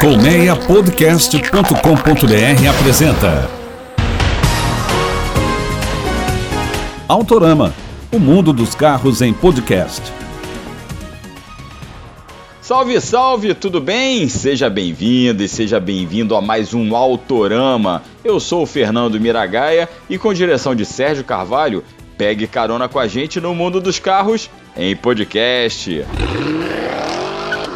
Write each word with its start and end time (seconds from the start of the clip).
Colmeiapodcast.com.br 0.00 2.68
apresenta 2.70 3.50
Autorama, 7.08 7.74
o 8.12 8.20
mundo 8.20 8.52
dos 8.52 8.76
carros 8.76 9.20
em 9.20 9.32
podcast. 9.32 10.00
Salve, 12.60 13.00
salve, 13.00 13.54
tudo 13.54 13.80
bem? 13.80 14.28
Seja 14.28 14.70
bem-vindo 14.70 15.42
e 15.42 15.48
seja 15.48 15.80
bem-vindo 15.80 16.36
a 16.36 16.40
mais 16.40 16.72
um 16.72 16.94
Autorama. 16.94 18.04
Eu 18.22 18.38
sou 18.38 18.62
o 18.62 18.66
Fernando 18.66 19.18
Miragaia 19.18 19.88
e 20.08 20.16
com 20.16 20.32
direção 20.32 20.76
de 20.76 20.84
Sérgio 20.84 21.24
Carvalho, 21.24 21.82
pegue 22.16 22.46
carona 22.46 22.88
com 22.88 23.00
a 23.00 23.08
gente 23.08 23.40
no 23.40 23.52
mundo 23.52 23.80
dos 23.80 23.98
carros 23.98 24.48
em 24.76 24.94
podcast. 24.94 26.04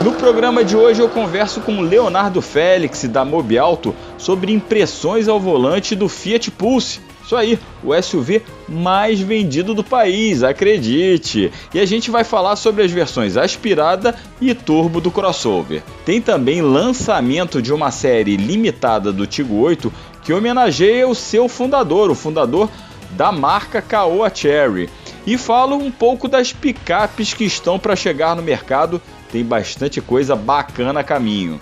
No 0.02 0.10
programa 0.10 0.64
de 0.64 0.76
hoje 0.76 1.00
eu 1.00 1.08
converso 1.08 1.60
com 1.60 1.80
Leonardo 1.80 2.42
Félix 2.42 3.04
da 3.04 3.24
Mobialto 3.24 3.94
sobre 4.18 4.52
impressões 4.52 5.28
ao 5.28 5.38
volante 5.38 5.94
do 5.94 6.08
Fiat 6.08 6.50
Pulse. 6.50 7.00
Isso 7.24 7.36
aí, 7.36 7.56
o 7.84 7.94
SUV 8.02 8.42
mais 8.68 9.20
vendido 9.20 9.72
do 9.72 9.84
país, 9.84 10.42
acredite! 10.42 11.52
E 11.72 11.78
a 11.78 11.86
gente 11.86 12.10
vai 12.10 12.24
falar 12.24 12.56
sobre 12.56 12.82
as 12.82 12.90
versões 12.90 13.36
aspirada 13.36 14.16
e 14.40 14.52
turbo 14.54 15.00
do 15.00 15.08
crossover. 15.08 15.84
Tem 16.04 16.20
também 16.20 16.60
lançamento 16.60 17.62
de 17.62 17.72
uma 17.72 17.92
série 17.92 18.36
limitada 18.36 19.12
do 19.12 19.24
Tigo 19.24 19.54
8 19.60 19.92
que 20.24 20.32
homenageia 20.32 21.06
o 21.06 21.14
seu 21.14 21.48
fundador, 21.48 22.10
o 22.10 22.14
fundador 22.16 22.68
da 23.12 23.30
marca 23.30 23.80
Caoa 23.80 24.32
Cherry. 24.34 24.90
E 25.24 25.38
falo 25.38 25.76
um 25.76 25.92
pouco 25.92 26.26
das 26.26 26.52
picapes 26.52 27.32
que 27.32 27.44
estão 27.44 27.78
para 27.78 27.94
chegar 27.94 28.34
no 28.34 28.42
mercado 28.42 29.00
tem 29.32 29.42
bastante 29.42 30.00
coisa 30.00 30.36
bacana 30.36 31.00
a 31.00 31.04
caminho. 31.04 31.58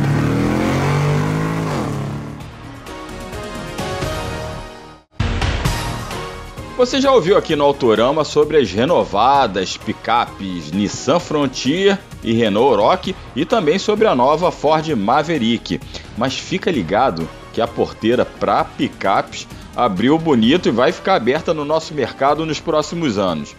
Você 6.77 7.01
já 7.01 7.11
ouviu 7.11 7.35
aqui 7.35 7.55
no 7.55 7.63
Autorama 7.63 8.23
sobre 8.23 8.55
as 8.57 8.71
renovadas 8.71 9.75
picapes 9.77 10.71
Nissan 10.71 11.19
Frontier 11.19 11.97
e 12.23 12.33
Renault 12.33 12.79
Rock 12.79 13.15
e 13.35 13.45
também 13.45 13.79
sobre 13.79 14.05
a 14.05 14.13
nova 14.13 14.51
Ford 14.51 14.87
Maverick. 14.89 15.81
Mas 16.15 16.37
fica 16.37 16.69
ligado 16.69 17.27
que 17.51 17.61
a 17.61 17.67
porteira 17.67 18.23
para 18.23 18.63
picapes 18.63 19.47
abriu 19.77 20.17
bonito 20.17 20.69
e 20.69 20.71
vai 20.71 20.91
ficar 20.91 21.13
aberta 21.13 21.53
no 21.53 21.63
nosso 21.63 21.93
mercado 21.93 22.43
nos 22.47 22.59
próximos 22.59 23.19
anos. 23.19 23.55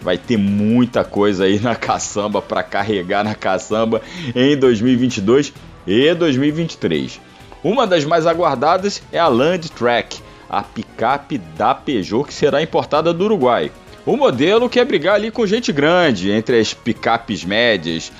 Vai 0.00 0.16
ter 0.16 0.36
muita 0.36 1.02
coisa 1.02 1.44
aí 1.44 1.58
na 1.58 1.74
caçamba 1.74 2.40
para 2.40 2.62
carregar 2.62 3.24
na 3.24 3.34
caçamba 3.34 4.00
em 4.36 4.56
2022 4.56 5.52
e 5.84 6.14
2023. 6.14 7.20
Uma 7.64 7.88
das 7.88 8.04
mais 8.04 8.24
aguardadas 8.24 9.02
é 9.10 9.18
a 9.18 9.26
Land 9.26 9.72
Track, 9.72 10.20
a 10.48 10.62
picape 10.62 11.38
da 11.38 11.74
Peugeot 11.74 12.28
que 12.28 12.34
será 12.34 12.62
importada 12.62 13.12
do 13.12 13.24
Uruguai. 13.24 13.72
O 14.06 14.16
modelo 14.16 14.68
quer 14.68 14.84
brigar 14.84 15.16
ali 15.16 15.32
com 15.32 15.44
gente 15.44 15.72
grande 15.72 16.30
entre 16.30 16.60
as 16.60 16.72
picapes 16.72 17.44
médias, 17.44 18.12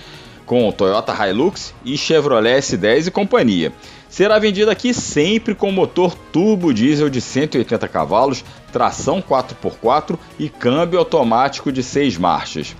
com 0.44 0.72
Toyota 0.72 1.14
Hilux 1.14 1.72
e 1.84 1.96
Chevrolet 1.96 2.58
S10 2.58 3.06
e 3.06 3.10
companhia. 3.12 3.72
Será 4.08 4.38
vendida 4.38 4.72
aqui 4.72 4.94
sempre 4.94 5.54
com 5.54 5.70
motor 5.70 6.14
turbo 6.32 6.72
diesel 6.72 7.10
de 7.10 7.20
180 7.20 7.86
cavalos, 7.88 8.44
tração 8.72 9.20
4x4 9.20 10.18
e 10.38 10.48
câmbio 10.48 10.98
automático 10.98 11.70
de 11.70 11.82
6 11.82 12.16
marchas. 12.16 12.74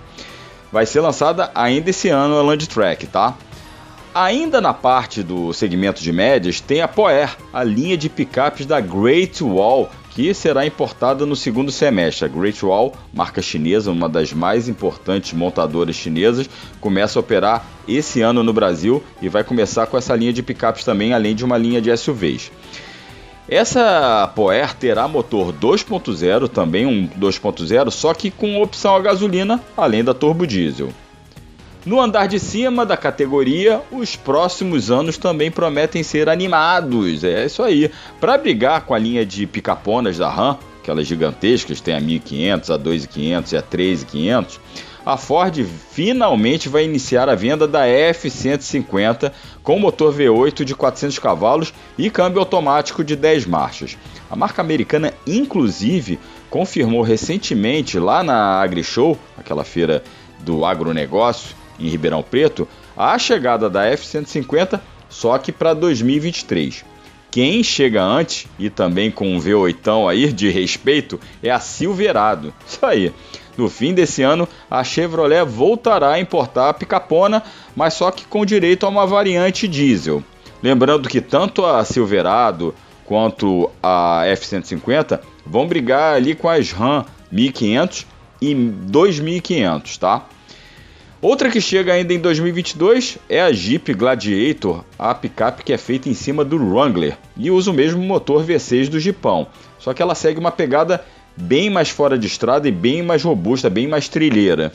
Vai 0.71 0.85
ser 0.85 1.01
lançada 1.01 1.51
ainda 1.53 1.91
esse 1.91 2.09
ano 2.09 2.37
a 2.37 2.41
Landtrack, 2.41 3.07
tá? 3.07 3.35
Ainda 4.13 4.59
na 4.59 4.73
parte 4.73 5.21
do 5.21 5.53
segmento 5.53 6.01
de 6.01 6.11
médias, 6.11 6.59
tem 6.59 6.81
a 6.81 6.87
Poer, 6.87 7.37
a 7.53 7.63
linha 7.63 7.95
de 7.95 8.09
picapes 8.09 8.65
da 8.65 8.81
Great 8.81 9.43
Wall, 9.43 9.89
que 10.09 10.33
será 10.33 10.65
importada 10.65 11.25
no 11.25 11.35
segundo 11.35 11.71
semestre. 11.71 12.25
A 12.25 12.27
Great 12.27 12.63
Wall, 12.65 12.93
marca 13.13 13.41
chinesa, 13.41 13.91
uma 13.91 14.09
das 14.09 14.33
mais 14.33 14.67
importantes 14.67 15.33
montadoras 15.33 15.95
chinesas, 15.95 16.49
começa 16.79 17.19
a 17.19 17.21
operar 17.21 17.65
esse 17.87 18.21
ano 18.21 18.43
no 18.43 18.53
Brasil 18.53 19.03
e 19.21 19.29
vai 19.29 19.43
começar 19.43 19.87
com 19.87 19.97
essa 19.97 20.15
linha 20.15 20.33
de 20.33 20.43
picapes 20.43 20.83
também, 20.83 21.13
além 21.13 21.35
de 21.35 21.45
uma 21.45 21.57
linha 21.57 21.81
de 21.81 21.95
SUVs. 21.95 22.51
Essa 23.47 24.31
Poer 24.35 24.75
terá 24.75 25.07
motor 25.07 25.51
2.0, 25.51 26.47
também 26.49 26.85
um 26.85 27.07
2.0, 27.07 27.89
só 27.89 28.13
que 28.13 28.29
com 28.29 28.61
opção 28.61 28.95
a 28.95 28.99
gasolina, 28.99 29.59
além 29.75 30.03
da 30.03 30.13
turbo 30.13 30.45
diesel. 30.45 30.89
No 31.85 32.01
andar 32.01 32.27
de 32.27 32.39
cima 32.39 32.85
da 32.85 32.97
categoria, 32.97 33.81
os 33.89 34.13
próximos 34.13 34.91
anos 34.91 35.17
também 35.17 35.49
prometem 35.49 36.03
ser 36.03 36.27
animados. 36.27 37.23
É 37.23 37.45
isso 37.45 37.63
aí. 37.63 37.89
Para 38.19 38.37
brigar 38.37 38.81
com 38.81 38.93
a 38.93 38.99
linha 38.99 39.25
de 39.25 39.47
picaponas 39.47 40.17
da 40.17 40.29
Ram, 40.29 40.59
aquelas 40.81 41.07
gigantescas, 41.07 41.79
tem 41.79 41.95
a 41.95 42.01
1500, 42.01 42.71
a 42.71 42.77
2500 42.77 43.51
e 43.53 43.57
a 43.57 43.61
3500, 43.61 44.59
a 45.05 45.15
Ford 45.15 45.65
finalmente 45.91 46.67
vai 46.67 46.83
iniciar 46.83 47.29
a 47.29 47.35
venda 47.35 47.65
da 47.65 47.85
F150 47.85 49.31
com 49.63 49.79
motor 49.79 50.13
V8 50.13 50.65
de 50.65 50.75
400 50.75 51.17
cavalos 51.17 51.73
e 51.97 52.09
câmbio 52.09 52.41
automático 52.41 53.05
de 53.05 53.15
10 53.15 53.45
marchas. 53.45 53.97
A 54.29 54.35
marca 54.35 54.61
americana, 54.61 55.13
inclusive, 55.25 56.19
confirmou 56.49 57.01
recentemente 57.01 57.97
lá 57.97 58.21
na 58.21 58.61
AgriShow, 58.61 59.17
aquela 59.37 59.63
feira 59.63 60.03
do 60.39 60.65
agronegócio, 60.65 61.55
em 61.79 61.87
Ribeirão 61.87 62.21
Preto, 62.23 62.67
a 62.95 63.17
chegada 63.17 63.69
da 63.69 63.85
F-150 63.85 64.79
só 65.09 65.37
que 65.37 65.51
para 65.51 65.73
2023. 65.73 66.85
Quem 67.31 67.63
chega 67.63 68.03
antes 68.03 68.47
e 68.57 68.69
também 68.69 69.11
com 69.11 69.35
um 69.35 69.39
V8 69.39 70.09
aí 70.09 70.31
de 70.31 70.49
respeito 70.49 71.19
é 71.43 71.51
a 71.51 71.59
Silverado. 71.59 72.53
Isso 72.67 72.85
aí. 72.85 73.13
No 73.57 73.69
fim 73.69 73.93
desse 73.93 74.23
ano, 74.23 74.47
a 74.71 74.83
Chevrolet 74.83 75.43
voltará 75.43 76.13
a 76.13 76.19
importar 76.19 76.69
a 76.69 76.73
Picapona, 76.73 77.43
mas 77.75 77.93
só 77.93 78.09
que 78.09 78.25
com 78.25 78.45
direito 78.45 78.85
a 78.85 78.89
uma 78.89 79.05
variante 79.05 79.67
diesel. 79.67 80.23
Lembrando 80.63 81.09
que 81.09 81.19
tanto 81.19 81.65
a 81.65 81.83
Silverado 81.83 82.73
quanto 83.05 83.69
a 83.83 84.23
F-150 84.27 85.19
vão 85.45 85.67
brigar 85.67 86.15
ali 86.15 86.35
com 86.35 86.47
as 86.47 86.71
Ram 86.71 87.05
1500 87.31 88.07
e 88.41 88.55
2500, 88.55 89.97
tá? 89.97 90.25
Outra 91.21 91.49
que 91.49 91.59
chega 91.59 91.91
ainda 91.91 92.13
em 92.13 92.19
2022 92.19 93.17
é 93.27 93.41
a 93.41 93.51
Jeep 93.51 93.93
Gladiator, 93.93 94.85
a 94.97 95.13
picape 95.13 95.65
que 95.65 95.73
é 95.73 95.77
feita 95.77 96.07
em 96.07 96.13
cima 96.13 96.45
do 96.45 96.55
Wrangler 96.55 97.17
e 97.35 97.51
usa 97.51 97.71
o 97.71 97.73
mesmo 97.73 98.01
motor 98.01 98.45
V6 98.45 98.87
do 98.87 99.01
Jeepão, 99.01 99.45
só 99.77 99.93
que 99.93 100.01
ela 100.01 100.15
segue 100.15 100.39
uma 100.39 100.49
pegada 100.49 101.03
bem 101.35 101.69
mais 101.69 101.89
fora 101.89 102.17
de 102.17 102.25
estrada 102.25 102.69
e 102.69 102.71
bem 102.71 103.03
mais 103.03 103.21
robusta, 103.21 103.69
bem 103.69 103.85
mais 103.85 104.07
trilheira. 104.07 104.71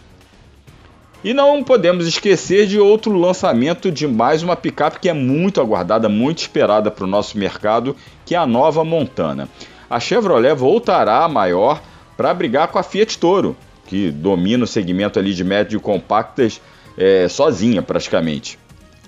E 1.25 1.33
não 1.33 1.65
podemos 1.65 2.07
esquecer 2.07 2.67
de 2.67 2.79
outro 2.79 3.17
lançamento 3.17 3.91
de 3.91 4.07
mais 4.07 4.43
uma 4.43 4.55
picape 4.55 5.01
que 5.01 5.09
é 5.09 5.15
muito 5.15 5.63
aguardada, 5.63 6.11
muito 6.11 6.41
esperada 6.41 6.91
para 6.91 7.05
o 7.05 7.09
nosso 7.09 7.39
mercado, 7.39 7.97
que 8.27 8.35
é 8.35 8.39
a 8.39 8.47
nova 8.47 8.85
Montana. 8.85 9.49
A 9.89 9.99
Chevrolet 9.99 10.55
voltará 10.55 11.25
a 11.25 11.29
maior 11.29 11.81
para 12.19 12.35
brigar 12.35 12.69
com 12.69 12.79
a 12.79 12.83
Fiat 12.83 13.19
Toro, 13.19 13.57
que 13.95 14.11
domina 14.11 14.65
o 14.65 14.67
segmento 14.67 15.21
ali 15.21 15.33
de 15.33 15.45
médio 15.45 15.81
compactas 15.81 16.61
é, 16.99 17.29
sozinha 17.29 17.81
praticamente. 17.81 18.59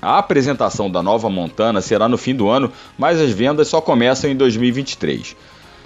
A 0.00 0.18
apresentação 0.18 0.88
da 0.88 1.02
nova 1.02 1.28
Montana 1.28 1.80
será 1.80 2.08
no 2.08 2.16
fim 2.16 2.36
do 2.36 2.48
ano, 2.48 2.70
mas 2.96 3.20
as 3.20 3.32
vendas 3.32 3.66
só 3.66 3.80
começam 3.80 4.30
em 4.30 4.36
2023. 4.36 5.34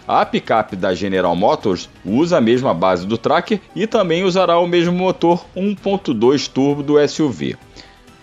A 0.07 0.27
picape 0.27 0.77
da 0.77 0.95
General 0.95 1.35
Motors 1.35 1.89
usa 2.05 2.37
a 2.37 2.41
mesma 2.43 2.75
base 2.75 3.07
do 3.07 3.17
Tracker 3.17 3.61
e 3.75 3.87
também 3.87 4.23
usará 4.23 4.59
o 4.59 4.67
mesmo 4.67 4.93
motor 4.93 5.47
1.2 5.57 6.49
turbo 6.49 6.83
do 6.83 7.09
SUV. 7.09 7.57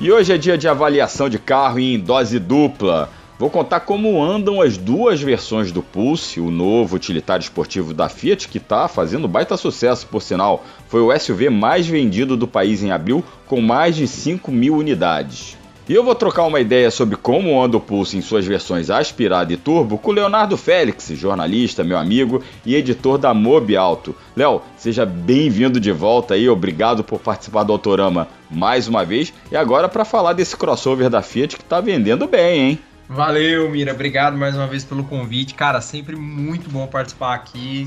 E 0.00 0.10
hoje 0.10 0.32
é 0.32 0.38
dia 0.38 0.58
de 0.58 0.66
avaliação 0.66 1.28
de 1.28 1.38
carro 1.38 1.78
em 1.78 1.98
dose 1.98 2.38
dupla. 2.38 3.10
Vou 3.42 3.50
contar 3.50 3.80
como 3.80 4.22
andam 4.22 4.60
as 4.62 4.76
duas 4.76 5.20
versões 5.20 5.72
do 5.72 5.82
Pulse, 5.82 6.38
o 6.38 6.48
novo 6.48 6.94
utilitário 6.94 7.42
esportivo 7.42 7.92
da 7.92 8.08
Fiat, 8.08 8.46
que 8.46 8.58
está 8.58 8.86
fazendo 8.86 9.26
baita 9.26 9.56
sucesso, 9.56 10.06
por 10.06 10.22
sinal. 10.22 10.64
Foi 10.86 11.00
o 11.00 11.18
SUV 11.18 11.50
mais 11.50 11.84
vendido 11.84 12.36
do 12.36 12.46
país 12.46 12.84
em 12.84 12.92
abril, 12.92 13.24
com 13.48 13.60
mais 13.60 13.96
de 13.96 14.06
5 14.06 14.52
mil 14.52 14.76
unidades. 14.76 15.58
E 15.88 15.92
eu 15.92 16.04
vou 16.04 16.14
trocar 16.14 16.44
uma 16.44 16.60
ideia 16.60 16.88
sobre 16.88 17.16
como 17.16 17.60
anda 17.60 17.76
o 17.76 17.80
Pulse 17.80 18.16
em 18.16 18.22
suas 18.22 18.46
versões 18.46 18.90
aspirada 18.90 19.52
e 19.52 19.56
turbo 19.56 19.98
com 19.98 20.12
Leonardo 20.12 20.56
Félix, 20.56 21.08
jornalista, 21.08 21.82
meu 21.82 21.98
amigo 21.98 22.40
e 22.64 22.76
editor 22.76 23.18
da 23.18 23.34
Mob 23.34 23.76
Alto. 23.76 24.14
Léo, 24.36 24.62
seja 24.76 25.04
bem-vindo 25.04 25.80
de 25.80 25.90
volta 25.90 26.34
aí, 26.34 26.48
obrigado 26.48 27.02
por 27.02 27.18
participar 27.18 27.64
do 27.64 27.72
Autorama 27.72 28.28
mais 28.48 28.86
uma 28.86 29.04
vez 29.04 29.34
e 29.50 29.56
agora 29.56 29.88
para 29.88 30.04
falar 30.04 30.32
desse 30.32 30.56
crossover 30.56 31.10
da 31.10 31.22
Fiat 31.22 31.56
que 31.56 31.64
está 31.64 31.80
vendendo 31.80 32.28
bem, 32.28 32.60
hein? 32.60 32.78
Valeu, 33.12 33.68
Mira. 33.68 33.92
Obrigado 33.92 34.38
mais 34.38 34.54
uma 34.56 34.66
vez 34.66 34.84
pelo 34.84 35.04
convite. 35.04 35.54
Cara, 35.54 35.82
sempre 35.82 36.16
muito 36.16 36.70
bom 36.70 36.86
participar 36.86 37.34
aqui. 37.34 37.86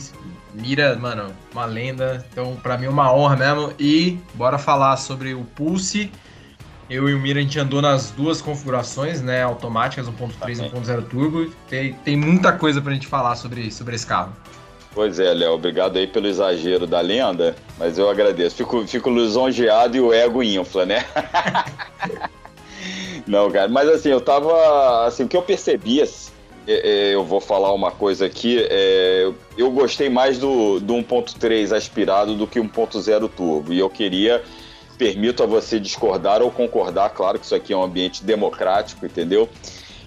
Mira, 0.54 0.96
mano, 0.96 1.34
uma 1.52 1.66
lenda. 1.66 2.24
Então, 2.32 2.56
para 2.62 2.78
mim, 2.78 2.86
é 2.86 2.90
uma 2.90 3.12
honra 3.12 3.36
mesmo. 3.36 3.74
E 3.80 4.20
bora 4.36 4.60
falar 4.60 4.98
sobre 4.98 5.34
o 5.34 5.44
Pulse. 5.44 6.12
Eu 6.88 7.10
e 7.10 7.16
o 7.16 7.20
Mira, 7.20 7.40
a 7.40 7.42
gente 7.42 7.60
andou 7.60 7.82
nas 7.82 8.12
duas 8.12 8.40
configurações, 8.40 9.24
né? 9.24 9.42
Automáticas, 9.42 10.08
1.3 10.08 10.64
e 10.64 10.70
1.0 10.70 11.04
turbo. 11.08 11.52
Tem, 11.68 11.94
tem 11.94 12.16
muita 12.16 12.52
coisa 12.52 12.80
pra 12.80 12.94
gente 12.94 13.08
falar 13.08 13.36
sobre, 13.36 13.72
sobre 13.72 13.96
esse 13.96 14.06
carro. 14.06 14.32
Pois 14.94 15.20
é, 15.20 15.34
Léo, 15.34 15.54
obrigado 15.54 15.98
aí 15.98 16.06
pelo 16.06 16.28
exagero 16.28 16.86
da 16.86 17.02
lenda, 17.02 17.56
mas 17.80 17.98
eu 17.98 18.08
agradeço. 18.10 18.58
Fico, 18.58 18.88
fico 18.88 19.10
lisonjeado 19.10 19.98
e 19.98 20.00
o 20.00 20.14
ego 20.14 20.44
infla, 20.44 20.86
né? 20.86 21.04
Não, 23.28 23.50
cara, 23.50 23.68
mas 23.68 23.90
assim, 23.90 24.10
eu 24.10 24.22
tava. 24.22 25.06
Assim, 25.06 25.24
o 25.24 25.28
que 25.28 25.36
eu 25.36 25.42
percebi, 25.42 26.02
assim, 26.02 26.32
é, 26.68 26.74
é, 27.10 27.16
eu 27.16 27.24
vou 27.24 27.40
falar 27.40 27.74
uma 27.74 27.92
coisa 27.92 28.26
aqui, 28.26 28.66
é, 28.70 29.32
eu 29.58 29.72
gostei 29.72 30.10
mais 30.10 30.38
do, 30.38 30.80
do 30.80 30.94
1.3 30.96 31.76
aspirado 31.76 32.36
do 32.36 32.48
que 32.48 32.60
1.0 32.60 33.30
turbo. 33.30 33.74
E 33.74 33.80
eu 33.80 33.90
queria, 33.90 34.44
permito 34.98 35.44
a 35.44 35.46
você 35.46 35.80
discordar 35.80 36.42
ou 36.42 36.52
concordar, 36.52 37.10
claro 37.10 37.40
que 37.40 37.46
isso 37.46 37.56
aqui 37.56 37.74
é 37.74 37.78
um 37.78 37.84
ambiente 37.84 38.24
democrático, 38.24 39.06
entendeu? 39.06 39.50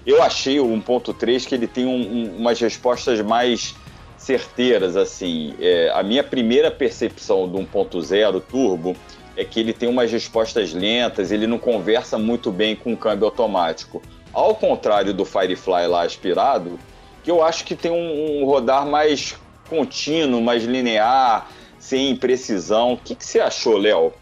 Eu 0.05 0.23
achei 0.23 0.59
o 0.59 0.67
1.3 0.67 1.47
que 1.47 1.55
ele 1.55 1.67
tem 1.67 1.87
um, 1.87 2.01
um, 2.01 2.37
umas 2.39 2.59
respostas 2.59 3.21
mais 3.21 3.75
certeiras, 4.17 4.97
assim. 4.97 5.55
É, 5.61 5.93
a 5.95 6.03
minha 6.03 6.25
primeira 6.25 6.71
percepção 6.71 7.49
do 7.49 7.59
1.0 7.59 8.43
turbo 8.43 8.97
é 9.39 9.45
que 9.45 9.61
ele 9.61 9.73
tem 9.73 9.89
umas 9.89 10.11
respostas 10.11 10.75
lentas, 10.75 11.31
ele 11.31 11.47
não 11.47 11.61
conversa 11.61 12.19
muito 12.19 12.51
bem 12.51 12.75
com 12.75 12.93
o 12.93 12.97
câmbio 12.97 13.27
automático. 13.27 14.03
Ao 14.33 14.53
contrário 14.57 15.15
do 15.15 15.25
Firefly 15.25 15.87
lá 15.87 16.03
aspirado, 16.03 16.77
que 17.23 17.31
eu 17.31 17.41
acho 17.41 17.65
que 17.65 17.77
tem 17.77 17.93
um, 17.93 18.43
um 18.43 18.45
rodar 18.45 18.85
mais 18.85 19.37
contínuo, 19.71 20.43
mais 20.43 20.65
linear, 20.65 21.49
sem 21.79 22.11
imprecisão. 22.11 22.95
O 22.95 22.97
que, 22.97 23.15
que 23.15 23.25
você 23.25 23.39
achou, 23.39 23.79
Léo? 23.79 24.13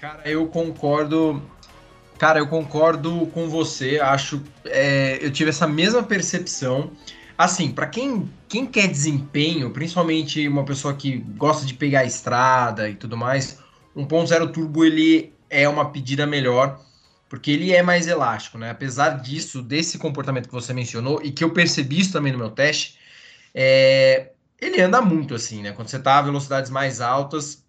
Cara, 0.00 0.22
eu 0.24 0.48
concordo. 0.48 1.40
Cara, 2.18 2.40
eu 2.40 2.48
concordo 2.48 3.30
com 3.32 3.48
você. 3.48 4.00
Acho, 4.00 4.42
é, 4.64 5.18
eu 5.20 5.30
tive 5.30 5.50
essa 5.50 5.68
mesma 5.68 6.02
percepção. 6.02 6.90
Assim, 7.38 7.70
para 7.70 7.86
quem, 7.86 8.28
quem 8.48 8.66
quer 8.66 8.88
desempenho, 8.88 9.70
principalmente 9.70 10.46
uma 10.48 10.64
pessoa 10.64 10.92
que 10.92 11.18
gosta 11.36 11.64
de 11.64 11.74
pegar 11.74 12.00
a 12.00 12.04
estrada 12.04 12.90
e 12.90 12.94
tudo 12.94 13.16
mais, 13.16 13.61
1.0 13.96 14.52
turbo 14.52 14.84
ele 14.84 15.32
é 15.48 15.68
uma 15.68 15.90
pedida 15.90 16.26
melhor 16.26 16.80
porque 17.32 17.50
ele 17.50 17.72
é 17.72 17.82
mais 17.82 18.06
elástico, 18.06 18.58
né? 18.58 18.68
Apesar 18.68 19.22
disso, 19.22 19.62
desse 19.62 19.96
comportamento 19.96 20.48
que 20.48 20.52
você 20.52 20.74
mencionou 20.74 21.18
e 21.24 21.30
que 21.30 21.42
eu 21.42 21.48
percebi 21.48 21.98
isso 21.98 22.12
também 22.12 22.30
no 22.30 22.36
meu 22.36 22.50
teste, 22.50 22.98
é... 23.54 24.32
ele 24.60 24.78
anda 24.82 25.00
muito 25.00 25.34
assim, 25.34 25.62
né? 25.62 25.72
Quando 25.72 25.88
você 25.88 25.96
está 25.96 26.18
a 26.18 26.20
velocidades 26.22 26.70
mais 26.70 27.00
altas, 27.00 27.64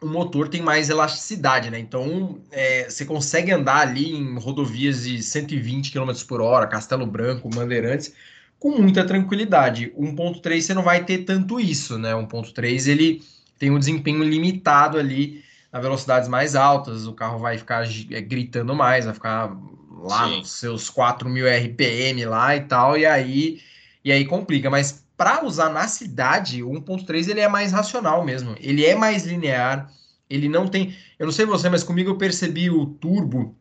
o 0.00 0.06
motor 0.06 0.48
tem 0.48 0.62
mais 0.62 0.88
elasticidade, 0.88 1.70
né? 1.70 1.80
Então 1.80 2.40
é... 2.52 2.88
você 2.88 3.04
consegue 3.04 3.50
andar 3.50 3.80
ali 3.80 4.14
em 4.14 4.38
rodovias 4.38 5.02
de 5.02 5.20
120 5.20 5.90
km 5.90 6.12
por 6.28 6.40
hora, 6.40 6.68
Castelo 6.68 7.04
Branco, 7.04 7.50
Bandeirantes, 7.50 8.14
com 8.60 8.78
muita 8.78 9.04
tranquilidade. 9.04 9.92
1.3 9.98 10.60
você 10.60 10.72
não 10.72 10.84
vai 10.84 11.04
ter 11.04 11.24
tanto 11.24 11.58
isso, 11.58 11.98
né? 11.98 12.12
1.3 12.12 12.86
ele 12.86 13.24
tem 13.58 13.72
um 13.72 13.78
desempenho 13.80 14.22
limitado 14.22 14.98
ali 14.98 15.42
a 15.72 15.80
velocidades 15.80 16.28
mais 16.28 16.56
altas, 16.56 17.06
o 17.06 17.12
carro 17.12 17.38
vai 17.38 17.56
ficar 17.56 17.84
é, 17.84 18.20
gritando 18.20 18.74
mais, 18.74 19.04
vai 19.04 19.14
ficar 19.14 19.56
lá 20.02 20.28
Sim. 20.28 20.38
nos 20.38 20.50
seus 20.52 20.90
4.000 20.90 21.66
RPM 21.66 22.24
lá 22.24 22.56
e 22.56 22.60
tal, 22.62 22.96
e 22.96 23.06
aí, 23.06 23.60
e 24.04 24.10
aí 24.10 24.24
complica. 24.24 24.68
Mas 24.70 25.04
para 25.16 25.44
usar 25.44 25.68
na 25.68 25.86
cidade, 25.86 26.62
o 26.62 26.70
1.3 26.70 27.28
ele 27.28 27.40
é 27.40 27.48
mais 27.48 27.72
racional 27.72 28.24
mesmo, 28.24 28.54
ele 28.58 28.84
é 28.84 28.94
mais 28.94 29.24
linear, 29.24 29.90
ele 30.28 30.48
não 30.48 30.66
tem... 30.66 30.96
Eu 31.18 31.26
não 31.26 31.32
sei 31.32 31.44
você, 31.44 31.68
mas 31.68 31.84
comigo 31.84 32.10
eu 32.10 32.16
percebi 32.16 32.70
o 32.70 32.86
turbo, 32.86 33.54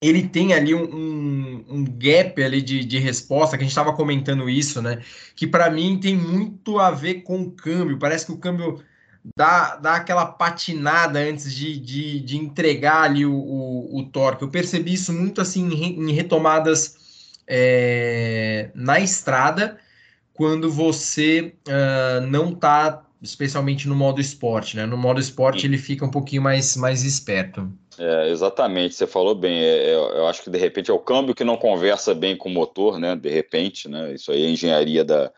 ele 0.00 0.28
tem 0.28 0.52
ali 0.52 0.74
um, 0.74 0.84
um, 0.84 1.64
um 1.68 1.84
gap 1.84 2.40
ali 2.42 2.62
de, 2.62 2.84
de 2.84 2.98
resposta, 2.98 3.56
que 3.56 3.62
a 3.62 3.64
gente 3.64 3.72
estava 3.72 3.92
comentando 3.92 4.48
isso, 4.48 4.80
né? 4.80 5.02
Que 5.34 5.46
para 5.46 5.70
mim 5.70 5.98
tem 5.98 6.14
muito 6.14 6.78
a 6.78 6.90
ver 6.90 7.22
com 7.22 7.40
o 7.42 7.50
câmbio. 7.50 7.98
Parece 7.98 8.26
que 8.26 8.32
o 8.32 8.38
câmbio 8.38 8.80
dá, 9.36 9.76
dá 9.76 9.96
aquela 9.96 10.26
patinada 10.26 11.18
antes 11.18 11.54
de, 11.54 11.78
de, 11.78 12.20
de 12.20 12.36
entregar 12.36 13.02
ali 13.02 13.24
o, 13.24 13.34
o, 13.34 13.98
o, 13.98 14.04
torque. 14.04 14.42
Eu 14.42 14.50
percebi 14.50 14.94
isso 14.94 15.12
muito 15.12 15.40
assim 15.40 15.68
em 15.72 16.12
retomadas 16.12 16.96
é, 17.46 18.70
na 18.74 19.00
estrada, 19.00 19.78
quando 20.34 20.70
você 20.70 21.54
uh, 21.66 22.26
não 22.26 22.50
está 22.50 23.04
especialmente 23.20 23.88
no 23.88 23.96
modo 23.96 24.20
esporte, 24.20 24.76
né? 24.76 24.86
No 24.86 24.96
modo 24.96 25.18
esporte 25.18 25.66
ele 25.66 25.76
fica 25.76 26.04
um 26.04 26.10
pouquinho 26.10 26.42
mais, 26.42 26.76
mais 26.76 27.02
esperto. 27.02 27.68
É, 27.98 28.30
exatamente, 28.30 28.94
você 28.94 29.06
falou 29.06 29.34
bem. 29.34 29.58
É, 29.58 29.90
é, 29.90 29.94
eu 29.94 30.26
acho 30.28 30.42
que 30.42 30.50
de 30.50 30.58
repente 30.58 30.90
é 30.90 30.94
o 30.94 31.00
câmbio 31.00 31.34
que 31.34 31.42
não 31.42 31.56
conversa 31.56 32.14
bem 32.14 32.36
com 32.36 32.48
o 32.48 32.52
motor, 32.52 32.98
né? 32.98 33.16
De 33.16 33.28
repente, 33.28 33.88
né? 33.88 34.14
Isso 34.14 34.30
aí 34.30 34.46
a 34.46 34.50
engenharia 34.50 35.04
da, 35.04 35.32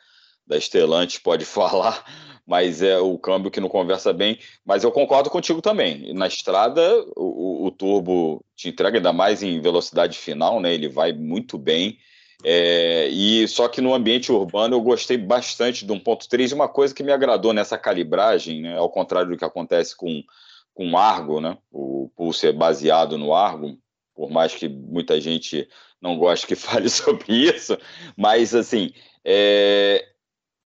da 0.47 0.61
Stellantis 0.61 1.19
pode 1.19 1.45
falar 1.47 2.05
mas 2.51 2.83
é 2.83 2.99
o 2.99 3.17
câmbio 3.17 3.49
que 3.49 3.61
não 3.61 3.69
conversa 3.69 4.13
bem. 4.13 4.37
Mas 4.67 4.83
eu 4.83 4.91
concordo 4.91 5.31
contigo 5.31 5.63
também. 5.63 6.13
Na 6.13 6.27
estrada, 6.27 6.83
o, 7.15 7.65
o 7.65 7.71
turbo 7.71 8.45
te 8.57 8.69
entrega 8.69 8.99
ainda 8.99 9.13
mais 9.13 9.41
em 9.41 9.61
velocidade 9.61 10.19
final, 10.19 10.59
né? 10.59 10.75
Ele 10.75 10.89
vai 10.89 11.13
muito 11.13 11.57
bem. 11.57 11.97
É, 12.43 13.07
e 13.07 13.47
só 13.47 13.69
que 13.69 13.81
no 13.81 13.95
ambiente 13.95 14.33
urbano 14.33 14.75
eu 14.75 14.81
gostei 14.81 15.17
bastante 15.17 15.85
do 15.85 15.95
1.3 15.95 16.51
e 16.51 16.55
uma 16.55 16.69
coisa 16.69 16.93
que 16.93 17.05
me 17.05 17.13
agradou 17.13 17.53
nessa 17.53 17.79
calibragem, 17.79 18.63
né, 18.63 18.77
ao 18.77 18.91
contrário 18.91 19.31
do 19.31 19.37
que 19.37 19.45
acontece 19.45 19.95
com, 19.95 20.25
com 20.73 20.97
Argo, 20.97 21.39
né, 21.39 21.59
o 21.71 22.11
Pulse 22.17 22.47
é 22.47 22.53
baseado 22.53 23.19
no 23.19 23.35
Argo, 23.35 23.79
por 24.15 24.31
mais 24.31 24.55
que 24.55 24.71
muita 24.71 25.21
gente 25.21 25.69
não 26.01 26.17
gosto 26.17 26.47
que 26.47 26.57
fale 26.57 26.89
sobre 26.89 27.27
isso, 27.29 27.77
mas 28.17 28.55
assim, 28.55 28.91
é, 29.23 30.10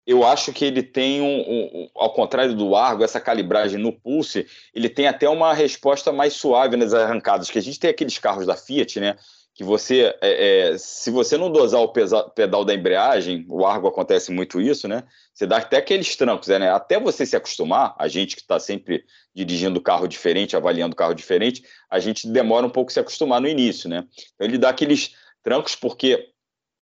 eu 0.07 0.25
acho 0.25 0.53
que 0.53 0.65
ele 0.65 0.83
tem 0.83 1.23
um, 1.23 1.41
um, 1.41 1.89
ao 1.95 2.13
contrário 2.13 2.55
do 2.55 2.77
Argo, 2.77 3.03
essa 3.03 3.21
calibragem 3.21 3.79
no 3.79 3.93
Pulse, 3.93 4.47
ele 4.75 4.89
tem 4.89 5.07
até 5.07 5.29
uma 5.29 5.55
resposta 5.55 6.13
mais 6.13 6.35
suave 6.35 6.77
nas 6.77 6.93
arrancadas, 6.93 7.51
que 7.51 7.59
a 7.59 7.63
gente 7.63 7.81
tem 7.81 7.91
aqueles 7.91 8.19
carros 8.19 8.47
da 8.47 8.55
Fiat, 8.55 9.01
né? 9.01 9.17
Que 9.55 9.65
você, 9.65 10.15
é, 10.21 10.73
é, 10.73 10.79
se 10.79 11.11
você 11.11 11.39
não 11.39 11.51
dosar 11.51 11.81
o 11.81 11.89
pesa, 11.89 12.25
pedal 12.25 12.65
da 12.65 12.75
embreagem, 12.75 13.47
o 13.49 13.65
Argo 13.65 13.87
acontece 13.89 14.31
muito 14.31 14.61
isso, 14.61 14.87
né? 14.87 15.05
Você 15.33 15.47
dá 15.47 15.59
até 15.59 15.79
aqueles 15.79 16.15
trancos, 16.17 16.49
né? 16.49 16.71
Até 16.71 17.01
você 17.01 17.25
se 17.25 17.37
acostumar, 17.37 17.95
a 17.99 18.09
gente 18.09 18.37
que 18.37 18.43
está 18.43 18.59
sempre 18.59 19.05
dirigindo 19.35 19.81
carro 19.81 20.07
diferente, 20.07 20.57
avaliando 20.57 20.97
carro 20.97 21.15
diferente, 21.15 21.63
a 21.89 21.99
gente 21.99 22.29
demora 22.29 22.67
um 22.67 22.71
pouco 22.71 22.93
se 22.93 23.01
acostumar 23.01 23.41
no 23.41 23.49
início, 23.49 23.89
né? 23.89 24.05
Então 24.35 24.47
ele 24.47 24.59
dá 24.59 24.69
aqueles 24.69 25.15
trancos 25.43 25.75
porque 25.75 26.29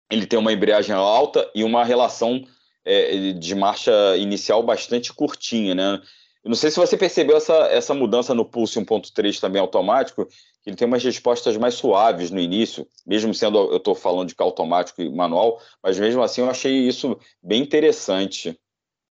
ele 0.10 0.26
tem 0.26 0.40
uma 0.40 0.54
embreagem 0.54 0.96
alta 0.96 1.50
e 1.54 1.64
uma 1.64 1.84
relação 1.84 2.44
é, 2.86 3.34
de 3.34 3.56
marcha 3.56 3.92
inicial 4.18 4.64
bastante 4.64 5.14
curtinha, 5.14 5.76
né? 5.76 6.02
Eu 6.44 6.50
não 6.50 6.56
sei 6.56 6.72
se 6.72 6.78
você 6.78 6.96
percebeu 6.96 7.36
essa, 7.38 7.54
essa 7.68 7.94
mudança 7.94 8.34
no 8.34 8.46
Pulse 8.46 8.80
1.3 8.80 9.40
também 9.40 9.62
automático, 9.62 10.26
que 10.64 10.70
ele 10.70 10.78
tem 10.78 10.88
umas 10.88 11.04
respostas 11.04 11.58
mais 11.58 11.76
suaves 11.76 12.32
no 12.32 12.40
início, 12.40 12.88
mesmo 13.06 13.34
sendo, 13.34 13.58
eu 13.72 13.78
estou 13.78 13.94
falando 13.94 14.30
de 14.30 14.36
carro 14.36 14.50
automático 14.50 15.02
e 15.02 15.10
manual, 15.10 15.62
mas 15.84 16.00
mesmo 16.00 16.24
assim 16.24 16.42
eu 16.42 16.50
achei 16.50 16.88
isso 16.88 17.18
bem 17.44 17.62
interessante. 17.62 18.58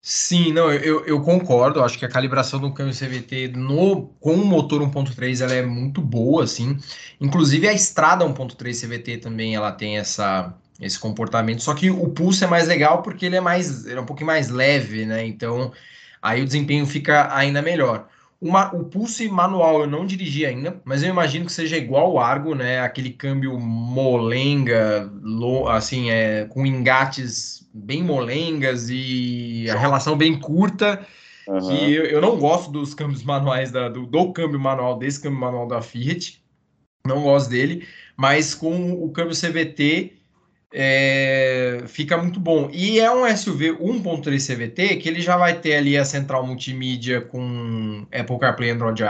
Sim, 0.01 0.53
não, 0.53 0.71
eu, 0.71 1.05
eu 1.05 1.21
concordo. 1.21 1.83
Acho 1.83 1.99
que 1.99 2.05
a 2.05 2.09
calibração 2.09 2.61
do 2.61 2.73
câmbio 2.73 2.93
CVT 2.93 3.49
no, 3.49 4.07
com 4.21 4.35
o 4.35 4.45
motor 4.45 4.81
1.3 4.81 5.43
ela 5.43 5.53
é 5.53 5.61
muito 5.61 6.01
boa, 6.01 6.45
assim. 6.45 6.77
Inclusive 7.19 7.67
a 7.67 7.73
estrada 7.73 8.23
1.3 8.23 8.87
CVT 8.87 9.17
também 9.17 9.55
ela 9.55 9.71
tem 9.71 9.97
essa, 9.97 10.57
esse 10.81 10.99
comportamento. 10.99 11.61
Só 11.61 11.73
que 11.73 11.89
o 11.89 12.09
pulso 12.09 12.43
é 12.43 12.47
mais 12.47 12.67
legal 12.67 13.01
porque 13.01 13.25
ele 13.25 13.35
é 13.35 13.41
mais, 13.41 13.85
ele 13.85 13.97
é 13.97 14.01
um 14.01 14.05
pouquinho 14.05 14.27
mais 14.27 14.49
leve, 14.49 15.05
né? 15.05 15.25
Então 15.25 15.71
aí 16.21 16.41
o 16.41 16.45
desempenho 16.45 16.85
fica 16.85 17.33
ainda 17.35 17.61
melhor. 17.61 18.07
Uma, 18.39 18.73
o 18.75 18.83
pulse 18.83 19.27
manual 19.27 19.81
eu 19.81 19.87
não 19.87 20.05
dirigi 20.05 20.45
ainda, 20.45 20.79
mas 20.85 21.01
eu 21.01 21.09
imagino 21.09 21.45
que 21.45 21.51
seja 21.51 21.75
igual 21.75 22.13
o 22.13 22.19
Argo, 22.19 22.53
né? 22.53 22.81
Aquele 22.81 23.09
câmbio 23.09 23.59
molenga, 23.59 25.11
lo, 25.23 25.67
assim, 25.67 26.11
é, 26.11 26.45
com 26.45 26.63
engates 26.63 27.67
bem 27.73 28.03
molengas 28.03 28.89
e 28.91 29.67
a 29.71 29.75
relação 29.75 30.15
bem 30.15 30.39
curta. 30.39 31.03
Uhum. 31.47 31.59
Que 31.59 31.93
eu, 31.93 32.03
eu, 32.05 32.21
não 32.21 32.37
gosto 32.37 32.69
dos 32.69 32.93
câmbios 32.93 33.23
manuais 33.23 33.71
da, 33.71 33.89
do, 33.89 34.05
do 34.05 34.33
câmbio 34.33 34.59
manual 34.59 34.99
desse 34.99 35.19
câmbio 35.19 35.39
manual 35.39 35.65
da 35.65 35.81
Fiat, 35.81 36.43
não 37.07 37.23
gosto 37.23 37.49
dele, 37.49 37.87
mas 38.17 38.53
com 38.53 38.91
o 38.91 39.09
câmbio 39.11 39.33
CVT 39.33 40.17
é, 40.73 41.83
fica 41.87 42.17
muito 42.17 42.39
bom. 42.39 42.69
E 42.71 42.99
é 42.99 43.11
um 43.11 43.25
SUV 43.35 43.77
1.3 43.77 44.55
CVT 44.55 44.97
que 44.97 45.07
ele 45.07 45.21
já 45.21 45.37
vai 45.37 45.59
ter 45.59 45.75
ali 45.75 45.97
a 45.97 46.03
central 46.03 46.45
multimídia 46.45 47.21
com 47.21 48.05
Apple 48.11 48.39
CarPlay 48.39 48.71
Android, 48.71 49.03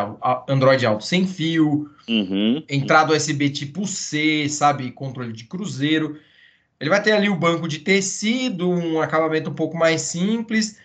Android 0.48 0.86
Auto 0.86 1.04
sem 1.04 1.26
fio, 1.26 1.90
uhum. 2.08 2.64
entrada 2.70 3.14
USB 3.14 3.50
tipo 3.50 3.88
C, 3.88 4.48
sabe, 4.50 4.92
controle 4.92 5.34
de 5.34 5.46
cruzeiro. 5.46 6.20
Ele 6.80 6.92
vai 6.92 7.02
ter 7.02 7.14
ali 7.14 7.28
o 7.28 7.36
banco 7.36 7.68
de 7.68 7.80
tecido, 7.80 8.70
um 8.70 9.02
acabamento 9.02 9.50
um 9.50 9.56
pouco 9.56 9.76
mais 9.76 10.02
simples, 10.02 10.78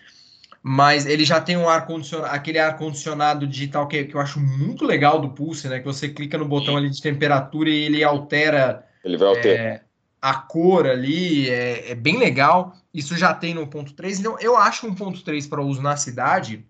mas 0.63 1.05
ele 1.05 1.23
já 1.23 1.39
tem 1.39 1.55
um 1.55 1.69
ar 1.69 1.85
condicionado, 1.85 2.33
aquele 2.33 2.57
ar 2.57 2.77
condicionado 2.77 3.45
digital 3.45 3.87
que, 3.87 4.05
que 4.05 4.15
eu 4.15 4.19
acho 4.21 4.39
muito 4.39 4.85
legal 4.85 5.21
do 5.21 5.29
Pulse, 5.29 5.67
né? 5.67 5.79
Que 5.79 5.85
você 5.85 6.09
clica 6.09 6.35
no 6.35 6.45
botão 6.45 6.75
ali 6.75 6.89
de 6.89 6.99
temperatura 6.99 7.69
e 7.69 7.83
ele 7.83 8.03
altera. 8.03 8.83
Ele 9.03 9.17
vai 9.17 9.27
alterar. 9.27 9.65
É, 9.65 9.82
a 10.23 10.35
cor 10.35 10.87
ali 10.87 11.49
é, 11.49 11.91
é, 11.91 11.95
bem 11.95 12.17
legal. 12.17 12.77
Isso 12.93 13.17
já 13.17 13.33
tem 13.33 13.53
no 13.53 13.67
ponto 13.67 13.91
3. 13.91 14.21
Então, 14.21 14.37
eu 14.39 14.55
acho 14.55 14.87
um 14.87 14.95
ponto 14.95 15.21
3 15.21 15.45
para 15.47 15.61
uso 15.61 15.81
na 15.81 15.97
cidade 15.97 16.65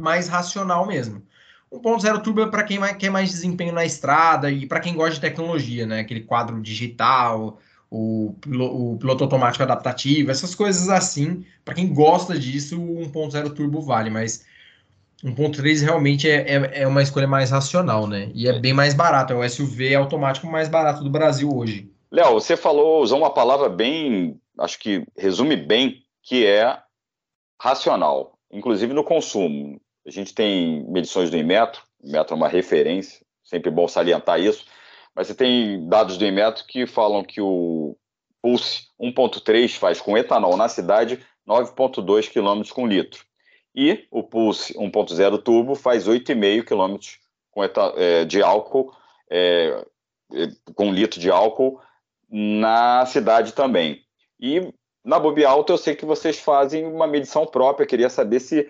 mais 0.00 0.26
racional 0.26 0.86
mesmo. 0.86 1.22
1.0 1.70 2.22
turbo 2.22 2.40
é 2.40 2.46
para 2.46 2.62
quem 2.62 2.80
quer 2.96 3.10
mais 3.10 3.30
desempenho 3.30 3.74
na 3.74 3.84
estrada 3.84 4.50
e 4.50 4.64
para 4.64 4.80
quem 4.80 4.94
gosta 4.94 5.16
de 5.16 5.20
tecnologia, 5.20 5.84
né? 5.84 6.00
Aquele 6.00 6.22
quadro 6.22 6.62
digital, 6.62 7.60
o, 7.90 8.34
o 8.46 8.96
piloto 8.98 9.22
automático 9.24 9.62
adaptativo, 9.62 10.30
essas 10.30 10.54
coisas 10.54 10.88
assim. 10.88 11.44
Para 11.66 11.74
quem 11.74 11.92
gosta 11.92 12.38
disso, 12.38 12.80
o 12.80 13.06
1.0 13.12 13.52
turbo 13.54 13.82
vale, 13.82 14.08
mas 14.08 14.46
1.3 15.22 15.82
realmente 15.82 16.26
é, 16.26 16.36
é, 16.36 16.82
é, 16.84 16.86
uma 16.86 17.02
escolha 17.02 17.28
mais 17.28 17.50
racional, 17.50 18.06
né? 18.06 18.30
E 18.32 18.48
é 18.48 18.58
bem 18.58 18.72
mais 18.72 18.94
barato. 18.94 19.34
É 19.34 19.36
o 19.36 19.46
SUV 19.46 19.94
automático 19.94 20.46
mais 20.46 20.70
barato 20.70 21.04
do 21.04 21.10
Brasil 21.10 21.54
hoje. 21.54 21.90
Léo, 22.10 22.34
você 22.34 22.56
falou, 22.56 23.02
usou 23.02 23.18
uma 23.18 23.32
palavra 23.32 23.68
bem, 23.68 24.40
acho 24.58 24.78
que 24.78 25.04
resume 25.16 25.56
bem, 25.56 26.02
que 26.22 26.46
é 26.46 26.80
racional, 27.60 28.38
inclusive 28.50 28.94
no 28.94 29.04
consumo. 29.04 29.80
A 30.06 30.10
gente 30.10 30.34
tem 30.34 30.84
medições 30.90 31.30
do 31.30 31.36
Inmetro, 31.36 31.82
o 32.02 32.08
Inmetro 32.08 32.34
é 32.34 32.36
uma 32.36 32.48
referência, 32.48 33.20
sempre 33.44 33.70
bom 33.70 33.86
salientar 33.86 34.40
isso, 34.40 34.64
mas 35.14 35.26
você 35.26 35.34
tem 35.34 35.86
dados 35.86 36.16
do 36.16 36.24
Inmetro 36.24 36.64
que 36.66 36.86
falam 36.86 37.22
que 37.22 37.42
o 37.42 37.94
Pulse 38.40 38.86
1.3 38.98 39.76
faz 39.76 40.00
com 40.00 40.16
etanol 40.16 40.56
na 40.56 40.68
cidade 40.68 41.22
9.2 41.46 42.30
km 42.30 42.66
com 42.72 42.86
litro. 42.86 43.24
E 43.74 44.06
o 44.10 44.22
Pulse 44.22 44.72
1.0 44.74 45.42
turbo 45.42 45.74
faz 45.74 46.08
8,5 46.08 46.64
km 46.64 46.96
com 47.50 47.62
é, 47.64 48.24
de 48.24 48.42
álcool, 48.42 48.94
é, 49.30 49.84
com 50.74 50.92
litro 50.92 51.20
de 51.20 51.30
álcool 51.30 51.80
na 52.30 53.04
cidade 53.06 53.52
também. 53.52 54.00
E 54.40 54.72
na 55.04 55.18
Bob 55.18 55.44
Alto 55.44 55.72
eu 55.72 55.78
sei 55.78 55.94
que 55.94 56.04
vocês 56.04 56.38
fazem 56.38 56.84
uma 56.84 57.06
medição 57.06 57.46
própria, 57.46 57.86
queria 57.86 58.10
saber 58.10 58.40
se 58.40 58.68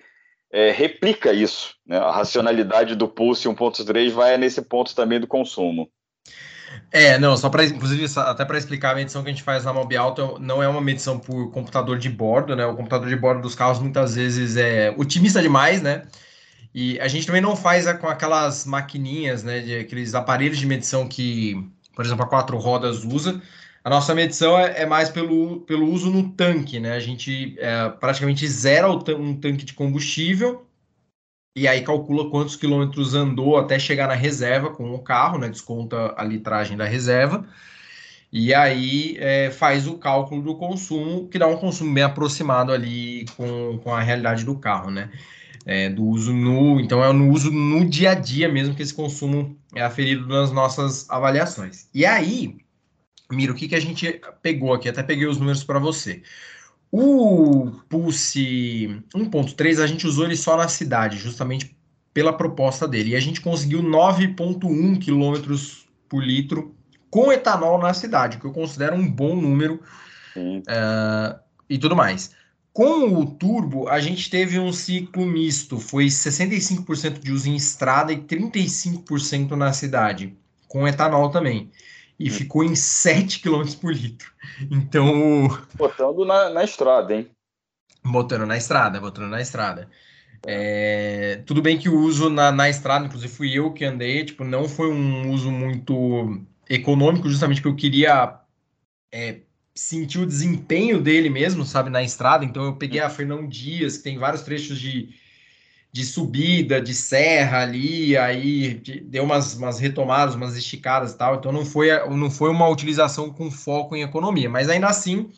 é, 0.53 0.71
replica 0.71 1.33
isso. 1.33 1.75
Né? 1.87 1.99
A 1.99 2.11
racionalidade 2.11 2.95
do 2.95 3.09
Pulse 3.09 3.49
1.3 3.49 4.11
vai 4.11 4.37
nesse 4.37 4.63
ponto 4.63 4.95
também 4.95 5.21
do 5.21 5.27
consumo. 5.27 5.91
É, 6.91 7.19
não, 7.19 7.37
só 7.37 7.49
para, 7.49 7.65
inclusive, 7.65 8.07
até 8.19 8.45
para 8.45 8.59
explicar, 8.59 8.93
a 8.93 8.95
medição 8.95 9.23
que 9.23 9.29
a 9.29 9.33
gente 9.33 9.43
faz 9.43 9.65
na 9.65 9.73
Mob 9.73 9.97
Alto 9.97 10.39
não 10.39 10.63
é 10.63 10.69
uma 10.69 10.81
medição 10.81 11.19
por 11.19 11.51
computador 11.51 11.99
de 11.99 12.09
bordo, 12.09 12.55
né? 12.55 12.67
O 12.67 12.77
computador 12.77 13.09
de 13.09 13.17
bordo 13.17 13.43
dos 13.43 13.55
carros 13.55 13.79
muitas 13.79 14.15
vezes 14.15 14.57
é 14.57 14.95
otimista 14.97 15.41
demais, 15.41 15.83
né? 15.83 16.07
E 16.75 17.01
a 17.01 17.09
gente 17.09 17.27
também 17.27 17.41
não 17.41 17.57
faz 17.57 17.91
com 17.95 18.07
aquelas 18.07 18.65
maquininhas, 18.67 19.43
né? 19.43 19.61
De, 19.61 19.79
aqueles 19.79 20.15
aparelhos 20.15 20.59
de 20.59 20.67
medição 20.67 21.09
que 21.09 21.57
por 21.99 22.05
exemplo, 22.05 22.25
a 22.25 22.29
quatro 22.29 22.57
rodas 22.59 23.03
usa. 23.03 23.43
A 23.83 23.91
nossa 23.91 24.15
medição 24.15 24.57
é, 24.57 24.83
é 24.83 24.87
mais 24.87 25.09
pelo, 25.09 25.63
pelo 25.63 25.91
uso 25.91 26.09
no 26.13 26.29
tanque, 26.31 26.79
né? 26.79 26.93
A 26.93 27.01
gente 27.01 27.57
é, 27.59 27.89
praticamente 27.89 28.47
zera 28.47 28.89
um 28.89 29.35
tanque 29.35 29.65
de 29.65 29.75
combustível 29.75 30.65
e 31.57 31.67
aí 31.67 31.83
calcula 31.83 32.31
quantos 32.31 32.55
quilômetros 32.55 33.17
andou 33.17 33.59
até 33.59 33.81
chegar 33.81 34.07
na 34.07 34.15
reserva 34.15 34.71
com 34.71 34.95
o 34.95 35.01
carro, 35.01 35.39
né? 35.39 35.49
Desconta 35.49 36.15
a 36.17 36.23
litragem 36.23 36.77
da 36.77 36.85
reserva. 36.85 37.45
E 38.33 38.55
aí 38.55 39.17
é, 39.19 39.51
faz 39.51 39.89
o 39.89 39.99
cálculo 39.99 40.41
do 40.41 40.55
consumo, 40.55 41.27
que 41.27 41.37
dá 41.37 41.49
um 41.49 41.57
consumo 41.57 41.93
bem 41.93 42.05
aproximado 42.05 42.71
ali 42.71 43.25
com, 43.37 43.81
com 43.83 43.93
a 43.93 44.01
realidade 44.01 44.45
do 44.45 44.57
carro, 44.57 44.89
né? 44.89 45.11
É, 45.69 45.91
do 45.91 46.03
uso 46.03 46.33
no. 46.33 46.81
Então, 46.81 47.05
é 47.05 47.13
no 47.13 47.31
uso 47.31 47.51
no 47.51 47.85
dia 47.85 48.13
a 48.13 48.15
dia 48.15 48.49
mesmo 48.49 48.75
que 48.75 48.83
esse 48.83 48.95
consumo 48.95 49.55
é 49.75 49.83
aferido 49.83 50.27
nas 50.27 50.51
nossas 50.51 51.09
avaliações. 51.11 51.91
E 51.93 52.07
aí, 52.07 52.57
Miro, 53.31 53.53
o 53.53 53.57
que, 53.57 53.69
que 53.69 53.75
a 53.75 53.81
gente 53.81 54.19
pegou 54.41 54.73
aqui? 54.73 54.89
Até 54.89 55.03
peguei 55.03 55.27
os 55.27 55.37
números 55.37 55.63
para 55.63 55.79
você. 55.79 56.23
O 56.91 57.71
Pulse 57.87 59.03
1.3 59.15 59.85
a 59.85 59.87
gente 59.87 60.07
usou 60.07 60.25
ele 60.25 60.37
só 60.37 60.57
na 60.57 60.69
cidade, 60.69 61.19
justamente 61.19 61.77
pela 62.15 62.33
proposta 62.33 62.89
dele. 62.89 63.11
E 63.11 63.17
a 63.17 63.21
gente 63.21 63.43
conseguiu 63.43 63.83
9,1 63.83 64.99
km 65.05 65.55
por 66.09 66.25
litro 66.25 66.75
com 67.11 67.31
etanol 67.31 67.79
na 67.79 67.93
cidade, 67.93 68.39
que 68.39 68.47
eu 68.47 68.53
considero 68.53 68.97
um 68.97 69.11
bom 69.11 69.37
número 69.37 69.83
uh, 70.35 71.39
e 71.69 71.77
tudo 71.77 71.95
mais. 71.95 72.35
Com 72.79 73.13
o 73.13 73.27
turbo, 73.27 73.89
a 73.89 73.99
gente 73.99 74.31
teve 74.31 74.57
um 74.57 74.73
ciclo 74.73 75.27
misto, 75.27 75.81
foi 75.81 76.07
65% 76.07 77.19
de 77.19 77.33
uso 77.33 77.49
em 77.49 77.57
estrada 77.57 78.13
e 78.13 78.19
35% 78.19 79.51
na 79.57 79.73
cidade, 79.73 80.39
com 80.69 80.87
etanol 80.87 81.29
também. 81.29 81.73
E 82.17 82.31
hum. 82.31 82.33
ficou 82.33 82.63
em 82.63 82.77
7 82.77 83.41
km 83.41 83.65
por 83.81 83.93
litro. 83.93 84.33
Então. 84.71 85.49
Botando 85.75 86.25
na, 86.25 86.51
na 86.51 86.63
estrada, 86.63 87.17
hein? 87.17 87.29
Botando 88.05 88.47
na 88.47 88.57
estrada, 88.57 89.01
botando 89.01 89.29
na 89.29 89.41
estrada. 89.41 89.91
É, 90.47 91.43
tudo 91.45 91.61
bem 91.61 91.79
que 91.79 91.89
o 91.89 91.99
uso 91.99 92.31
na, 92.31 92.53
na 92.53 92.71
estrada, 92.71 93.07
inclusive 93.07 93.35
fui 93.35 93.59
eu 93.59 93.73
que 93.73 93.85
andei, 93.85 94.25
tipo, 94.25 94.45
não 94.45 94.69
foi 94.69 94.89
um 94.89 95.33
uso 95.33 95.51
muito 95.51 96.41
econômico, 96.71 97.29
justamente 97.29 97.61
porque 97.61 97.71
eu 97.71 97.91
queria 97.91 98.39
é, 99.13 99.41
sentir 99.79 100.19
o 100.19 100.27
desempenho 100.27 101.01
dele 101.01 101.31
mesmo, 101.31 101.65
sabe, 101.65 101.89
na 101.89 102.03
estrada. 102.03 102.45
Então 102.45 102.65
eu 102.65 102.75
peguei 102.75 103.01
a 103.01 103.09
Fernão 103.09 103.47
Dias, 103.47 103.97
que 103.97 104.03
tem 104.03 104.19
vários 104.19 104.43
trechos 104.43 104.79
de, 104.79 105.11
de 105.93 106.05
subida, 106.05 106.81
de 106.81 106.93
serra 106.93 107.63
ali, 107.63 108.17
aí 108.17 108.83
deu 109.05 109.23
umas, 109.23 109.55
umas 109.55 109.79
retomadas, 109.79 110.35
umas 110.35 110.57
esticadas 110.57 111.13
e 111.13 111.19
tal, 111.19 111.37
então 111.37 111.53
não 111.53 111.65
foi, 111.65 111.89
não 112.09 112.29
foi 112.29 112.51
uma 112.51 112.69
utilização 112.69 113.31
com 113.31 113.51
foco 113.53 113.95
em 113.95 114.03
economia, 114.03 114.51
mas 114.51 114.69
ainda 114.69 114.89
assim 114.89 115.31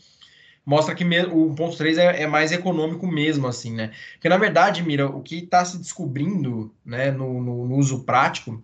mostra 0.64 0.94
que 0.94 1.04
o 1.04 1.54
1.3 1.54 1.98
é, 1.98 2.22
é, 2.22 2.26
mais 2.26 2.50
econômico 2.50 3.06
mesmo, 3.06 3.46
assim, 3.46 3.74
né? 3.74 3.92
Porque, 4.14 4.28
na 4.28 4.38
verdade, 4.38 4.82
Mira, 4.82 5.06
o 5.06 5.22
que 5.22 5.36
está 5.36 5.64
se 5.64 5.76
descobrindo 5.76 6.74
né, 6.84 7.10
no, 7.10 7.42
no, 7.42 7.68
no, 7.68 7.76
uso 7.76 8.04
prático 8.04 8.62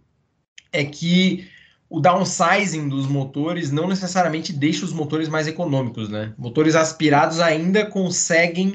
é 0.73 0.85
que 0.85 1.49
o 1.89 2.01
downsizing 2.01 2.89
dos 2.89 3.07
motores 3.07 3.71
não 3.71 3.87
necessariamente 3.87 4.53
deixa 4.53 4.85
os 4.85 4.93
motores 4.93 5.29
mais 5.29 5.47
econômicos, 5.47 6.09
né? 6.09 6.35
Motores 6.37 6.75
aspirados 6.75 7.41
ainda 7.41 7.87
conseguem 7.87 8.75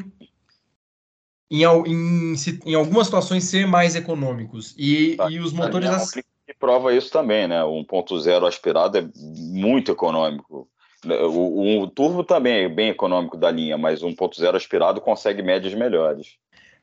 em, 1.50 1.64
em, 1.64 2.36
em 2.66 2.74
algumas 2.74 3.08
situações 3.08 3.44
ser 3.44 3.68
mais 3.68 3.96
econômicos. 3.96 4.74
E, 4.78 5.16
tá, 5.18 5.30
e 5.30 5.40
os 5.40 5.52
motores. 5.52 6.16
É 6.16 6.22
que 6.22 6.58
prova 6.58 6.94
isso 6.94 7.12
também, 7.12 7.48
né? 7.48 7.64
O 7.64 7.84
1.0 7.84 8.48
aspirado 8.48 8.98
é 8.98 9.08
muito 9.16 9.92
econômico. 9.92 10.68
O, 11.04 11.82
o, 11.82 11.88
turbo 11.88 12.24
também 12.24 12.66
é 12.66 12.70
bem 12.70 12.90
econômico 12.90 13.36
da 13.36 13.50
linha, 13.50 13.78
mas 13.78 14.04
o 14.04 14.08
1.0 14.08 14.56
aspirado 14.56 15.02
consegue 15.02 15.42
médias 15.42 15.74
melhores. 15.74 16.36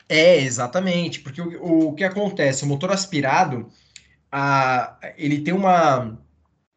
É, 0.09 0.39
exatamente, 0.39 1.21
porque 1.21 1.41
o, 1.41 1.89
o 1.89 1.95
que 1.95 2.03
acontece? 2.03 2.65
O 2.65 2.67
motor 2.67 2.91
aspirado, 2.91 3.69
a, 4.31 4.97
ele 5.17 5.41
tem 5.41 5.55
uma, 5.55 6.19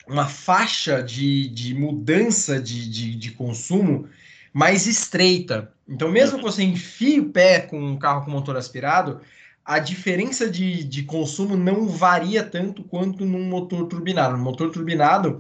uma 0.07 0.27
faixa 0.27 1.01
de, 1.01 1.47
de 1.49 1.73
mudança 1.73 2.59
de, 2.59 2.89
de, 2.89 3.15
de 3.15 3.31
consumo 3.31 4.07
mais 4.53 4.87
estreita. 4.87 5.71
Então, 5.87 6.09
mesmo 6.09 6.37
que 6.37 6.43
você 6.43 6.63
enfie 6.63 7.19
o 7.19 7.29
pé 7.29 7.59
com 7.59 7.79
um 7.79 7.97
carro 7.97 8.25
com 8.25 8.31
motor 8.31 8.57
aspirado, 8.57 9.21
a 9.63 9.79
diferença 9.79 10.49
de, 10.49 10.83
de 10.83 11.03
consumo 11.03 11.55
não 11.55 11.87
varia 11.87 12.43
tanto 12.43 12.83
quanto 12.83 13.25
num 13.25 13.43
motor 13.45 13.87
turbinado. 13.87 14.35
No 14.35 14.43
motor 14.43 14.71
turbinado, 14.71 15.39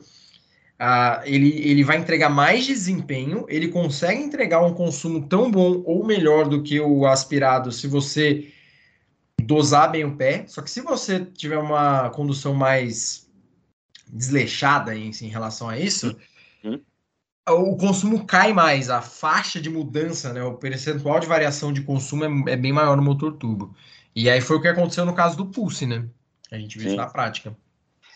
uh, 0.79 1.21
ele, 1.23 1.49
ele 1.67 1.83
vai 1.83 1.97
entregar 1.97 2.29
mais 2.29 2.65
desempenho, 2.65 3.45
ele 3.49 3.67
consegue 3.67 4.21
entregar 4.21 4.61
um 4.61 4.73
consumo 4.73 5.27
tão 5.27 5.49
bom 5.49 5.81
ou 5.85 6.05
melhor 6.05 6.47
do 6.47 6.61
que 6.61 6.79
o 6.79 7.05
aspirado 7.05 7.71
se 7.71 7.87
você 7.87 8.47
dosar 9.41 9.91
bem 9.91 10.05
o 10.05 10.15
pé. 10.15 10.45
Só 10.47 10.61
que 10.61 10.69
se 10.69 10.81
você 10.81 11.25
tiver 11.25 11.57
uma 11.57 12.09
condução 12.11 12.53
mais 12.53 13.29
desleixada 14.07 14.95
em, 14.95 15.11
em 15.21 15.27
relação 15.27 15.69
a 15.69 15.79
isso, 15.79 16.15
uhum 16.63 16.79
o 17.49 17.75
consumo 17.75 18.25
cai 18.25 18.53
mais, 18.53 18.89
a 18.89 19.01
faixa 19.01 19.59
de 19.59 19.69
mudança, 19.69 20.31
né, 20.31 20.43
o 20.43 20.53
percentual 20.53 21.19
de 21.19 21.27
variação 21.27 21.73
de 21.73 21.81
consumo 21.81 22.23
é, 22.23 22.53
é, 22.53 22.55
bem 22.55 22.71
maior 22.71 22.95
no 22.95 23.03
motor 23.03 23.33
turbo. 23.33 23.75
E 24.15 24.29
aí 24.29 24.41
foi 24.41 24.57
o 24.57 24.61
que 24.61 24.67
aconteceu 24.67 25.05
no 25.05 25.15
caso 25.15 25.37
do 25.37 25.45
Pulse, 25.45 25.85
né? 25.85 26.05
A 26.51 26.57
gente 26.57 26.77
viu 26.77 26.87
Sim. 26.87 26.95
isso 26.95 26.97
na 26.97 27.09
prática. 27.09 27.55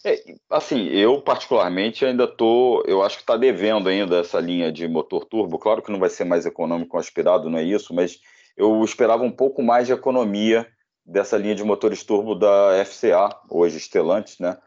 É, 0.04 0.22
assim, 0.50 0.88
eu 0.90 1.22
particularmente 1.22 2.06
ainda 2.06 2.28
tô, 2.28 2.84
eu 2.86 3.02
acho 3.02 3.18
que 3.18 3.24
está 3.24 3.38
devendo 3.38 3.90
ainda 3.90 4.18
essa 4.18 4.40
linha 4.40 4.72
de 4.72 4.88
motor 4.88 5.26
turbo. 5.26 5.58
Claro 5.58 5.82
que 5.82 5.92
não 5.92 6.00
vai 6.00 6.10
ser 6.10 6.26
mais 6.26 6.46
econômico 6.46 6.98
aspirado, 6.98 7.50
não 7.50 7.58
é 7.58 7.64
isso, 7.64 7.94
mas 7.94 8.20
eu 8.56 8.84
esperava 8.84 9.24
um 9.24 9.32
pouco 9.32 9.64
mais 9.64 9.88
de 9.88 9.94
economia 9.94 10.68
dessa 11.06 11.38
linha 11.38 11.56
de 11.56 11.64
motores 11.64 12.04
turbo 12.04 12.36
da 12.36 12.84
FCA, 12.86 13.30
hoje 13.50 13.80
Stellantis, 13.80 14.40
né? 14.40 14.58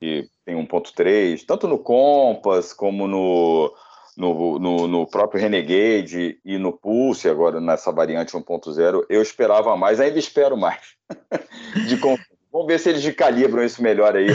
Que 0.00 0.28
tem 0.44 0.56
1.3, 0.56 1.44
tanto 1.46 1.68
no 1.68 1.78
Compass 1.78 2.72
como 2.72 3.06
no 3.06 3.74
no, 4.16 4.60
no, 4.60 4.86
no, 4.86 5.06
próprio 5.08 5.40
Renegade 5.40 6.38
e 6.44 6.56
no 6.56 6.72
Pulse, 6.72 7.28
agora 7.28 7.60
nessa 7.60 7.90
variante 7.90 8.36
1.0, 8.36 9.06
eu 9.08 9.20
esperava 9.20 9.76
mais, 9.76 9.98
ainda 9.98 10.18
espero 10.18 10.56
mais. 10.56 10.94
de 11.88 11.96
Vamos 12.52 12.68
ver 12.68 12.78
se 12.78 12.90
eles 12.90 13.14
calibram 13.16 13.64
isso 13.64 13.82
melhor 13.82 14.14
aí 14.14 14.28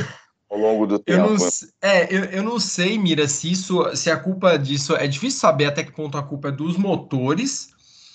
ao 0.50 0.58
longo 0.58 0.86
do 0.86 1.00
tempo. 1.00 1.22
Eu 1.22 1.38
não, 1.38 1.48
é, 1.82 2.13
eu, 2.13 2.25
eu 2.25 2.44
não 2.44 2.60
sei, 2.60 2.98
Mira, 2.98 3.25
se 3.29 3.50
isso, 3.50 3.96
se 3.96 4.12
a 4.12 4.18
culpa 4.20 4.58
disso 4.58 4.94
é 4.96 5.08
difícil 5.08 5.39
saber 5.39 5.65
até 5.65 5.84
que 5.84 5.94
ponto 5.94 6.18
a 6.18 6.24
culpa 6.24 6.50
é 6.50 6.51
dos 6.51 6.75
motores, 6.75 7.70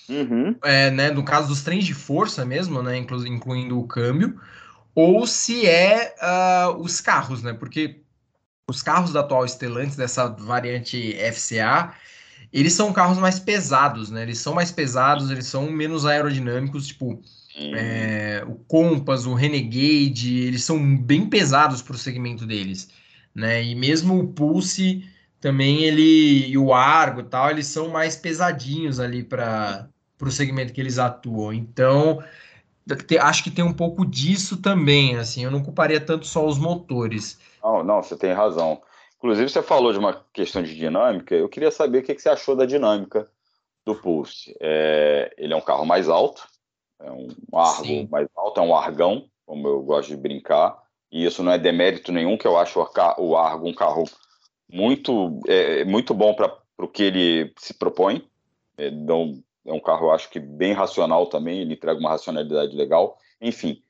uhum. 0.09 0.55
é, 0.63 0.91
né, 0.91 1.11
no 1.11 1.23
caso 1.23 1.47
dos 1.47 1.63
trens 1.63 1.85
de 1.85 1.93
força 1.93 2.45
mesmo, 2.45 2.81
né, 2.81 2.97
inclu, 2.97 3.25
incluindo 3.27 3.79
o 3.79 3.87
câmbio, 3.87 4.39
ou 4.93 5.27
se 5.27 5.65
é 5.65 6.15
uh, 6.21 6.81
os 6.81 7.01
carros, 7.01 7.43
né, 7.43 7.53
porque 7.53 8.01
os 8.67 8.81
carros 8.81 9.13
da 9.13 9.19
atual 9.19 9.47
Stellantis, 9.47 9.95
dessa 9.95 10.27
variante 10.27 11.15
FCA, 11.31 11.93
eles 12.51 12.73
são 12.73 12.93
carros 12.93 13.17
mais 13.17 13.37
pesados, 13.37 14.09
né? 14.09 14.23
Eles 14.23 14.39
são 14.39 14.53
mais 14.53 14.71
pesados, 14.71 15.29
eles 15.29 15.45
são 15.45 15.69
menos 15.69 16.05
aerodinâmicos, 16.05 16.87
tipo 16.87 17.21
é, 17.57 18.43
o 18.47 18.55
Compass, 18.55 19.25
o 19.25 19.33
Renegade, 19.33 20.39
eles 20.39 20.63
são 20.63 20.97
bem 20.97 21.29
pesados 21.29 21.81
para 21.81 21.95
o 21.95 21.99
segmento 21.99 22.45
deles, 22.45 22.89
né? 23.33 23.63
E 23.63 23.75
mesmo 23.75 24.19
o 24.19 24.27
Pulse 24.27 25.07
também 25.39 25.83
ele 25.83 26.47
e 26.47 26.57
o 26.57 26.73
Argo 26.73 27.21
e 27.21 27.25
tal, 27.25 27.51
eles 27.51 27.67
são 27.67 27.89
mais 27.89 28.15
pesadinhos 28.15 28.99
ali 28.99 29.23
para 29.23 29.87
o 30.21 30.31
segmento 30.31 30.73
que 30.73 30.81
eles 30.81 30.97
atuam. 30.97 31.53
Então, 31.53 32.23
acho 33.19 33.43
que 33.43 33.51
tem 33.51 33.63
um 33.63 33.73
pouco 33.73 34.05
disso 34.05 34.61
também, 34.61 35.17
assim, 35.17 35.43
eu 35.43 35.51
não 35.51 35.63
culparia 35.63 35.99
tanto 35.99 36.25
só 36.25 36.45
os 36.45 36.57
motores. 36.57 37.39
Não, 37.63 37.83
não, 37.83 38.03
você 38.03 38.15
tem 38.15 38.33
razão. 38.33 38.81
Inclusive, 39.17 39.49
você 39.49 39.61
falou 39.61 39.91
de 39.91 39.99
uma 39.99 40.23
questão 40.31 40.61
de 40.61 40.75
dinâmica. 40.75 41.33
Eu 41.33 41.49
queria 41.49 41.71
saber 41.71 41.99
o 41.99 42.03
que 42.03 42.17
você 42.17 42.29
achou 42.29 42.55
da 42.55 42.65
dinâmica 42.65 43.27
do 43.85 43.95
Pulse. 43.95 44.55
É, 44.59 45.33
ele 45.37 45.53
é 45.53 45.55
um 45.55 45.61
carro 45.61 45.85
mais 45.85 46.07
alto, 46.09 46.47
é 46.99 47.11
um 47.11 47.27
argo 47.53 47.85
Sim. 47.85 48.07
mais 48.11 48.27
alto, 48.35 48.59
é 48.59 48.63
um 48.63 48.75
argão, 48.75 49.25
como 49.45 49.67
eu 49.67 49.81
gosto 49.81 50.09
de 50.09 50.17
brincar. 50.17 50.83
E 51.11 51.25
isso 51.25 51.41
não 51.41 51.51
é 51.51 51.57
demérito 51.57 52.11
nenhum, 52.11 52.37
que 52.37 52.47
eu 52.47 52.57
acho 52.57 52.79
o 53.17 53.37
Argo 53.37 53.67
um 53.69 53.73
carro 53.73 54.03
muito, 54.69 55.39
é, 55.47 55.85
muito 55.85 56.13
bom 56.13 56.33
para 56.33 56.51
o 56.77 56.87
que 56.87 57.03
ele 57.03 57.53
se 57.57 57.73
propõe. 57.73 58.27
Então, 58.77 59.41
é 59.65 59.73
um 59.73 59.79
carro, 59.79 60.11
acho 60.11 60.29
que 60.29 60.39
bem 60.39 60.73
racional 60.73 61.25
também, 61.25 61.61
ele 61.61 61.73
entrega 61.73 61.99
uma 61.99 62.09
racionalidade 62.09 62.75
legal. 62.75 63.17
Enfim, 63.41 63.81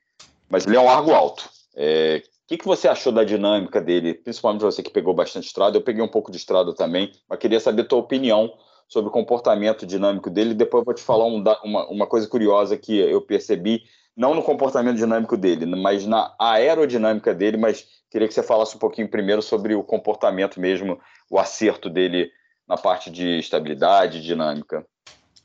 mas 0.49 0.65
ele 0.65 0.77
é 0.77 0.79
um 0.79 0.89
Argo 0.89 1.11
alto. 1.11 1.49
É, 1.75 2.23
o 2.45 2.47
que, 2.47 2.57
que 2.57 2.65
você 2.65 2.87
achou 2.87 3.11
da 3.11 3.23
dinâmica 3.23 3.81
dele, 3.81 4.13
principalmente 4.13 4.61
você 4.61 4.81
que 4.81 4.91
pegou 4.91 5.13
bastante 5.13 5.47
estrada? 5.47 5.77
Eu 5.77 5.81
peguei 5.81 6.01
um 6.03 6.07
pouco 6.07 6.31
de 6.31 6.37
estrada 6.37 6.73
também, 6.73 7.11
mas 7.27 7.39
queria 7.39 7.59
saber 7.59 7.81
a 7.81 7.85
tua 7.85 7.99
opinião 7.99 8.53
sobre 8.87 9.09
o 9.09 9.11
comportamento 9.11 9.85
dinâmico 9.85 10.29
dele. 10.29 10.53
Depois 10.53 10.81
eu 10.81 10.85
vou 10.85 10.93
te 10.93 11.01
falar 11.01 11.25
um, 11.25 11.43
uma, 11.63 11.87
uma 11.89 12.07
coisa 12.07 12.27
curiosa 12.27 12.77
que 12.77 12.97
eu 12.97 13.19
percebi, 13.19 13.83
não 14.15 14.33
no 14.33 14.43
comportamento 14.43 14.95
dinâmico 14.95 15.35
dele, 15.35 15.65
mas 15.65 16.05
na 16.05 16.33
aerodinâmica 16.39 17.33
dele, 17.33 17.57
mas 17.57 17.85
queria 18.09 18.27
que 18.27 18.33
você 18.33 18.43
falasse 18.43 18.75
um 18.75 18.79
pouquinho 18.79 19.09
primeiro 19.09 19.41
sobre 19.41 19.75
o 19.75 19.83
comportamento 19.83 20.59
mesmo, 20.59 20.99
o 21.29 21.39
acerto 21.39 21.89
dele 21.89 22.31
na 22.67 22.77
parte 22.77 23.09
de 23.09 23.39
estabilidade 23.39 24.21
dinâmica. 24.21 24.85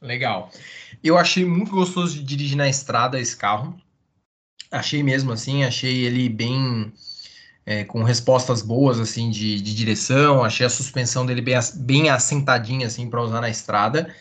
Legal. 0.01 0.51
Eu 1.05 1.19
achei 1.19 1.45
muito 1.45 1.73
gostoso 1.73 2.15
de 2.15 2.23
dirigir 2.23 2.57
na 2.57 2.69
estrada 2.69 3.21
esse 3.21 3.37
carro. 3.37 3.79
Achei 4.71 5.03
mesmo 5.03 5.33
assim, 5.33 5.65
achei 5.65 6.05
ele 6.05 6.29
bem 6.29 6.93
é, 7.67 7.85
com 7.85 8.03
respostas 8.03 8.63
boas 8.63 8.99
assim 8.99 9.31
de, 9.31 9.61
de, 9.61 9.75
direção, 9.75 10.43
achei 10.43 10.65
a 10.65 10.71
suspensão 10.71 11.27
dele 11.27 11.43
bem, 11.43 11.55
bem 11.77 12.09
assentadinha 12.09 12.87
assim 12.87 13.11
para 13.11 13.23
usar 13.23 13.41
na 13.41 13.51
estrada. 13.51 14.15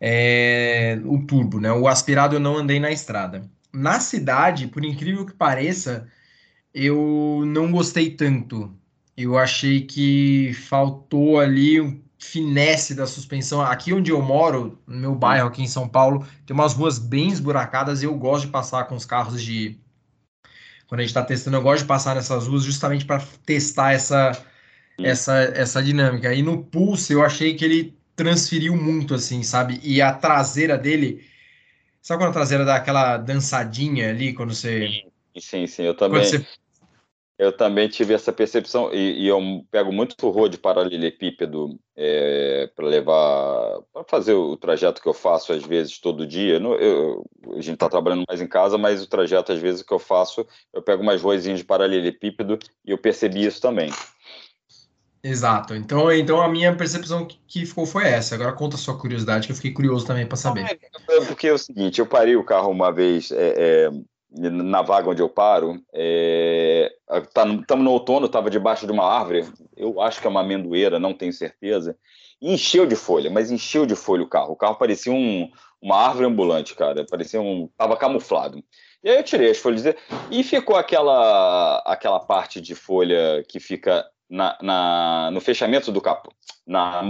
É, 0.00 0.98
o 1.04 1.24
turbo, 1.26 1.60
né? 1.60 1.72
O 1.72 1.88
aspirado 1.88 2.36
eu 2.36 2.40
não 2.40 2.56
andei 2.56 2.80
na 2.80 2.90
estrada. 2.90 3.42
Na 3.72 4.00
cidade, 4.00 4.68
por 4.68 4.84
incrível 4.84 5.26
que 5.26 5.32
pareça, 5.34 6.08
eu 6.72 7.42
não 7.46 7.70
gostei 7.70 8.10
tanto. 8.10 8.72
Eu 9.16 9.36
achei 9.36 9.82
que 9.82 10.52
faltou 10.54 11.40
ali 11.40 11.80
um 11.80 12.00
finesse 12.18 12.94
da 12.94 13.06
suspensão. 13.06 13.60
Aqui 13.60 13.92
onde 13.92 14.10
eu 14.10 14.20
moro, 14.20 14.78
no 14.86 14.98
meu 14.98 15.14
bairro 15.14 15.48
aqui 15.48 15.62
em 15.62 15.68
São 15.68 15.88
Paulo, 15.88 16.26
tem 16.44 16.54
umas 16.54 16.74
ruas 16.74 16.98
bem 16.98 17.28
esburacadas 17.28 18.02
e 18.02 18.06
eu 18.06 18.14
gosto 18.16 18.46
de 18.46 18.52
passar 18.52 18.84
com 18.84 18.94
os 18.96 19.04
carros 19.04 19.42
de 19.42 19.78
quando 20.88 21.00
a 21.00 21.02
gente 21.02 21.10
está 21.10 21.22
testando, 21.22 21.58
eu 21.58 21.62
gosto 21.62 21.82
de 21.82 21.88
passar 21.88 22.14
nessas 22.14 22.46
ruas 22.46 22.62
justamente 22.62 23.04
para 23.04 23.22
testar 23.44 23.92
essa, 23.92 24.32
essa, 24.98 25.36
essa 25.54 25.82
dinâmica. 25.82 26.32
E 26.34 26.42
no 26.42 26.64
Pulse 26.64 27.12
eu 27.12 27.22
achei 27.22 27.54
que 27.54 27.64
ele 27.64 27.98
transferiu 28.16 28.74
muito, 28.74 29.14
assim, 29.14 29.42
sabe? 29.42 29.78
E 29.82 30.00
a 30.00 30.12
traseira 30.12 30.78
dele. 30.78 31.24
Sabe 32.00 32.22
quando 32.22 32.30
a 32.30 32.32
traseira 32.32 32.64
dá 32.64 32.76
aquela 32.76 33.18
dançadinha 33.18 34.08
ali, 34.08 34.32
quando 34.32 34.54
você. 34.54 34.88
Sim, 35.38 35.66
sim, 35.66 35.82
eu 35.82 35.94
também. 35.94 36.24
Você... 36.24 36.44
Eu 37.38 37.56
também 37.56 37.88
tive 37.88 38.12
essa 38.12 38.32
percepção, 38.32 38.92
e, 38.92 39.22
e 39.22 39.28
eu 39.28 39.40
pego 39.70 39.92
muito 39.92 40.28
rua 40.28 40.48
de 40.48 40.58
paralelepípedo 40.58 41.78
é, 41.96 42.68
para 42.74 42.86
levar, 42.86 43.78
para 43.92 44.02
fazer 44.08 44.32
o 44.32 44.56
trajeto 44.56 45.00
que 45.00 45.08
eu 45.08 45.14
faço 45.14 45.52
às 45.52 45.62
vezes 45.62 46.00
todo 46.00 46.26
dia. 46.26 46.58
No, 46.58 46.74
eu, 46.74 47.24
a 47.52 47.60
gente 47.60 47.74
está 47.74 47.88
trabalhando 47.88 48.24
mais 48.26 48.40
em 48.40 48.48
casa, 48.48 48.76
mas 48.76 49.00
o 49.02 49.08
trajeto 49.08 49.52
às 49.52 49.60
vezes 49.60 49.84
que 49.84 49.94
eu 49.94 50.00
faço, 50.00 50.44
eu 50.74 50.82
pego 50.82 51.00
umas 51.00 51.22
ruazinhas 51.22 51.60
de 51.60 51.64
paralelepípedo 51.64 52.58
e 52.84 52.90
eu 52.90 52.98
percebi 52.98 53.44
isso 53.44 53.60
também. 53.60 53.90
Exato. 55.22 55.74
Então, 55.74 56.10
então 56.10 56.40
a 56.40 56.48
minha 56.48 56.74
percepção 56.74 57.26
que 57.46 57.66
ficou 57.66 57.86
foi 57.86 58.04
essa. 58.04 58.34
Agora 58.34 58.52
conta 58.52 58.76
a 58.76 58.78
sua 58.78 58.98
curiosidade, 58.98 59.46
que 59.46 59.52
eu 59.52 59.56
fiquei 59.56 59.72
curioso 59.72 60.06
também 60.06 60.26
para 60.26 60.36
saber. 60.36 60.64
É, 61.08 61.20
porque 61.26 61.48
é 61.48 61.52
o 61.52 61.58
seguinte, 61.58 62.00
eu 62.00 62.06
parei 62.06 62.36
o 62.36 62.44
carro 62.44 62.70
uma 62.70 62.92
vez 62.92 63.30
é, 63.30 63.54
é, 63.56 63.90
na 64.30 64.82
vaga 64.82 65.08
onde 65.08 65.22
eu 65.22 65.28
paro, 65.28 65.80
é, 65.92 66.92
estamos 67.22 67.64
tá, 67.66 67.76
no 67.76 67.90
outono, 67.90 68.26
estava 68.26 68.50
debaixo 68.50 68.86
de 68.86 68.92
uma 68.92 69.04
árvore, 69.04 69.46
eu 69.76 70.00
acho 70.00 70.20
que 70.20 70.26
é 70.26 70.30
uma 70.30 70.40
amendoeira, 70.40 70.98
não 70.98 71.14
tenho 71.14 71.32
certeza, 71.32 71.96
e 72.40 72.52
encheu 72.52 72.86
de 72.86 72.94
folha, 72.94 73.30
mas 73.30 73.50
encheu 73.50 73.86
de 73.86 73.96
folha 73.96 74.22
o 74.22 74.28
carro. 74.28 74.52
O 74.52 74.56
carro 74.56 74.76
parecia 74.76 75.12
um, 75.12 75.50
uma 75.80 75.96
árvore 75.96 76.26
ambulante, 76.26 76.74
cara, 76.74 77.04
parecia 77.08 77.40
um. 77.40 77.68
tava 77.76 77.96
camuflado. 77.96 78.62
E 79.02 79.08
aí 79.08 79.16
eu 79.16 79.22
tirei 79.22 79.50
as 79.50 79.58
folhas 79.58 79.84
e 80.30 80.44
ficou 80.44 80.76
aquela, 80.76 81.82
aquela 81.86 82.20
parte 82.20 82.60
de 82.60 82.74
folha 82.74 83.44
que 83.48 83.58
fica 83.58 84.04
na, 84.28 84.56
na 84.60 85.30
no 85.32 85.40
fechamento 85.40 85.90
do 85.90 86.00
capô, 86.00 86.30
na, 86.66 87.02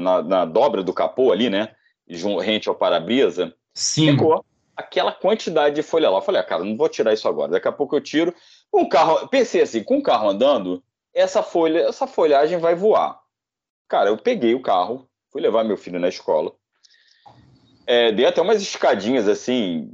na, 0.00 0.22
na 0.22 0.44
dobra 0.44 0.82
do 0.82 0.92
capô 0.92 1.32
ali, 1.32 1.50
né? 1.50 1.68
Rente 2.40 2.68
ao 2.68 2.74
para-brisa. 2.74 3.54
Sim. 3.74 4.12
Ficou 4.12 4.44
aquela 4.76 5.12
quantidade 5.12 5.74
de 5.74 5.82
folha 5.82 6.10
lá. 6.10 6.18
Eu 6.18 6.22
falei, 6.22 6.40
ah, 6.40 6.44
cara, 6.44 6.64
não 6.64 6.76
vou 6.76 6.88
tirar 6.88 7.12
isso 7.12 7.28
agora. 7.28 7.52
Daqui 7.52 7.68
a 7.68 7.72
pouco 7.72 7.96
eu 7.96 8.00
tiro. 8.00 8.34
O 8.70 8.88
carro, 8.88 9.28
pensei 9.28 9.62
assim, 9.62 9.82
com 9.82 9.98
o 9.98 10.02
carro 10.02 10.28
andando, 10.28 10.82
essa 11.14 11.42
folha, 11.42 11.80
essa 11.80 12.06
folhagem 12.06 12.58
vai 12.58 12.74
voar. 12.74 13.20
Cara, 13.88 14.10
eu 14.10 14.16
peguei 14.16 14.54
o 14.54 14.62
carro, 14.62 15.08
fui 15.30 15.40
levar 15.40 15.64
meu 15.64 15.76
filho 15.76 16.00
na 16.00 16.08
escola. 16.08 16.52
É, 17.86 18.12
dei 18.12 18.24
até 18.24 18.40
umas 18.40 18.62
escadinhas 18.62 19.28
assim, 19.28 19.90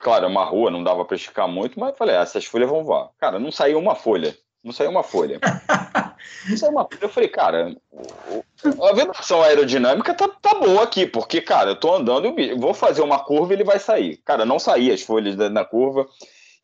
claro, 0.00 0.24
é 0.24 0.28
uma 0.28 0.44
rua, 0.44 0.70
não 0.70 0.82
dava 0.82 1.04
para 1.04 1.16
esticar 1.16 1.46
muito, 1.46 1.78
mas 1.78 1.96
falei, 1.96 2.16
ah, 2.16 2.22
essas 2.22 2.44
folhas 2.44 2.68
vão 2.68 2.82
voar. 2.82 3.10
Cara, 3.18 3.38
não 3.38 3.52
saiu 3.52 3.78
uma 3.78 3.94
folha. 3.94 4.36
Não 4.64 4.72
saiu 4.72 4.90
uma 4.90 5.02
folha. 5.02 5.38
não 6.48 6.56
saiu 6.56 6.72
uma. 6.72 6.88
Eu 7.00 7.08
falei, 7.08 7.28
cara, 7.28 7.76
a 8.82 8.92
vedação 8.92 9.42
aerodinâmica 9.42 10.14
tá, 10.14 10.28
tá 10.28 10.54
boa 10.54 10.82
aqui, 10.82 11.06
porque, 11.06 11.40
cara, 11.40 11.70
eu 11.70 11.76
tô 11.76 11.94
andando, 11.94 12.38
eu 12.38 12.58
vou 12.58 12.74
fazer 12.74 13.02
uma 13.02 13.18
curva 13.18 13.52
e 13.52 13.56
ele 13.56 13.64
vai 13.64 13.78
sair. 13.78 14.18
Cara, 14.24 14.44
não 14.44 14.58
saía 14.58 14.94
as 14.94 15.02
folhas 15.02 15.36
da, 15.36 15.50
na 15.50 15.64
curva. 15.64 16.06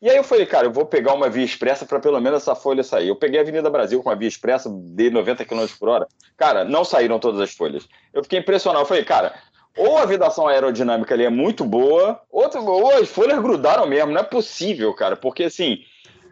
E 0.01 0.09
aí 0.09 0.17
eu 0.17 0.23
falei, 0.23 0.45
cara, 0.45 0.67
eu 0.67 0.71
vou 0.73 0.85
pegar 0.85 1.13
uma 1.13 1.29
via 1.29 1.45
expressa 1.45 1.85
para 1.85 1.99
pelo 1.99 2.19
menos 2.19 2.41
essa 2.41 2.55
folha 2.55 2.83
sair. 2.83 3.07
Eu 3.07 3.15
peguei 3.15 3.39
a 3.39 3.41
Avenida 3.41 3.69
Brasil 3.69 4.03
com 4.03 4.09
a 4.09 4.15
via 4.15 4.27
expressa 4.27 4.69
de 4.69 5.09
90 5.09 5.45
km 5.45 5.65
por 5.79 5.87
hora. 5.87 6.07
Cara, 6.35 6.65
não 6.65 6.83
saíram 6.83 7.19
todas 7.19 7.39
as 7.39 7.53
folhas. 7.53 7.87
Eu 8.13 8.21
fiquei 8.21 8.39
impressionado. 8.39 8.83
Eu 8.83 8.87
falei, 8.87 9.05
cara, 9.05 9.33
ou 9.77 9.97
a 9.97 10.05
vedação 10.05 10.47
aerodinâmica 10.47 11.13
ali 11.13 11.23
é 11.23 11.29
muito 11.29 11.63
boa, 11.63 12.19
ou, 12.29 12.43
ou 12.67 12.91
as 12.97 13.09
folhas 13.09 13.39
grudaram 13.39 13.87
mesmo. 13.87 14.11
Não 14.11 14.19
é 14.19 14.23
possível, 14.23 14.93
cara, 14.93 15.15
porque 15.15 15.45
assim, 15.45 15.79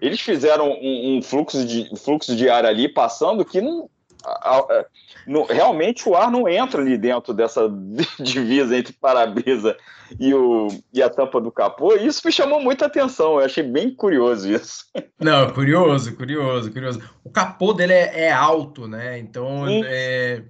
eles 0.02 0.20
fizeram 0.20 0.72
um, 0.72 1.18
um 1.18 1.22
fluxo, 1.22 1.64
de, 1.64 1.90
fluxo 1.96 2.36
de 2.36 2.50
ar 2.50 2.66
ali 2.66 2.90
passando 2.90 3.46
que 3.46 3.62
não, 3.62 3.88
a, 4.26 4.58
a, 4.58 4.86
no, 5.28 5.46
realmente 5.46 6.10
o 6.10 6.16
ar 6.16 6.32
não 6.32 6.48
entra 6.48 6.82
ali 6.82 6.98
dentro 6.98 7.34
dessa 7.34 7.70
divisa 8.20 8.76
entre 8.78 8.94
para-brisa 8.94 9.78
e, 10.20 10.34
o, 10.34 10.68
e 10.94 11.02
a 11.02 11.10
tampa 11.10 11.40
do 11.40 11.52
capô. 11.52 11.96
E 11.96 12.08
isso 12.08 12.22
me 12.26 12.32
chamou 12.32 12.60
muita 12.60 12.86
atenção. 12.86 13.40
Eu 13.40 13.46
achei 13.46 13.64
bem 13.64 13.94
curioso 13.94 14.52
isso. 14.52 14.86
Não, 15.20 15.50
curioso, 15.52 16.16
curioso, 16.16 16.72
curioso. 16.72 17.02
O 17.24 17.30
capô 17.30 17.74
dele 17.74 17.94
é, 17.94 18.26
é 18.26 18.32
alto, 18.32 18.88
né? 18.88 19.20
Então, 19.20 19.66
é, 19.86 20.44